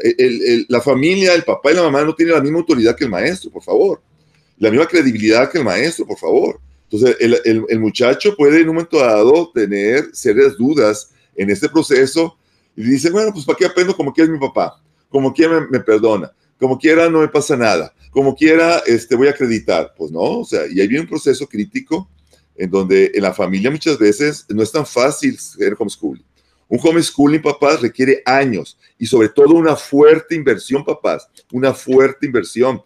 la 0.68 0.82
familia, 0.82 1.32
el 1.32 1.44
papá 1.44 1.72
y 1.72 1.74
la 1.74 1.82
mamá 1.82 2.04
no 2.04 2.14
tienen 2.14 2.34
la 2.34 2.42
misma 2.42 2.58
autoridad 2.58 2.94
que 2.94 3.04
el 3.04 3.10
maestro, 3.10 3.50
por 3.50 3.62
favor 3.62 4.02
la 4.62 4.70
misma 4.70 4.86
credibilidad 4.86 5.50
que 5.50 5.58
el 5.58 5.64
maestro, 5.64 6.06
por 6.06 6.16
favor. 6.16 6.60
Entonces, 6.84 7.16
el, 7.18 7.64
el, 7.68 7.80
muchacho 7.80 8.36
puede 8.36 8.60
en 8.60 8.68
un 8.68 8.76
momento 8.76 8.96
dado 8.98 9.50
tener 9.52 10.10
serias 10.12 10.56
dudas 10.56 11.10
en 11.34 11.50
este 11.50 11.68
proceso 11.68 12.38
y 12.76 12.84
dice, 12.84 13.10
bueno, 13.10 13.32
pues 13.32 13.44
¿para 13.44 13.58
qué 13.58 13.66
aprendo 13.66 13.96
como 13.96 14.12
quiera 14.12 14.30
mi 14.30 14.38
papá? 14.38 14.80
Como 15.08 15.34
quiera 15.34 15.66
me, 15.68 15.80
perdona, 15.80 16.30
como 16.60 16.78
quiera 16.78 17.10
no 17.10 17.22
me 17.22 17.26
pasa 17.26 17.56
nada, 17.56 17.92
como 18.12 18.36
quiera 18.36 18.80
este, 18.86 19.16
voy 19.16 19.26
a 19.26 19.30
acreditar. 19.30 19.94
Pues 19.96 20.12
no, 20.12 20.20
o 20.20 20.44
sea, 20.44 20.60
y 20.68 20.80
ahí 20.80 20.86
viene 20.86 21.02
un 21.02 21.08
proceso 21.08 21.44
crítico 21.48 22.08
en 22.54 22.70
donde 22.70 23.10
en 23.12 23.22
la 23.22 23.34
familia 23.34 23.68
muchas 23.68 23.98
veces 23.98 24.46
no 24.48 24.62
es 24.62 24.70
tan 24.70 24.86
fácil 24.86 25.36
ser 25.40 25.74
homeschooling. 25.76 26.24
Un 26.68 26.78
homeschooling, 26.80 27.42
papás, 27.42 27.80
requiere 27.80 28.22
años 28.24 28.78
y 28.96 29.06
sobre 29.06 29.28
todo 29.28 29.54
una 29.54 29.74
fuerte 29.74 30.36
inversión, 30.36 30.84
papás, 30.84 31.26
una 31.50 31.74
fuerte 31.74 32.26
inversión 32.26 32.80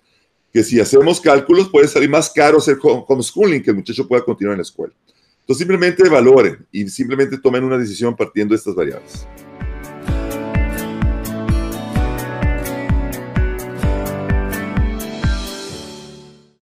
que 0.57 0.65
si 0.65 0.81
hacemos 0.81 1.21
cálculos 1.21 1.69
puede 1.69 1.87
salir 1.87 2.09
más 2.09 2.31
caro 2.31 2.57
hacer 2.57 2.79
homeschooling 2.81 3.63
que 3.63 3.69
el 3.69 3.77
muchacho 3.77 4.09
pueda 4.09 4.25
continuar 4.25 4.55
en 4.55 4.61
la 4.61 4.63
escuela. 4.63 4.95
Entonces 5.41 5.59
simplemente 5.59 6.09
valoren 6.09 6.67
y 6.73 6.89
simplemente 6.89 7.37
tomen 7.37 7.63
una 7.63 7.77
decisión 7.77 8.17
partiendo 8.17 8.55
de 8.55 8.57
estas 8.57 8.75
variables. 8.75 9.27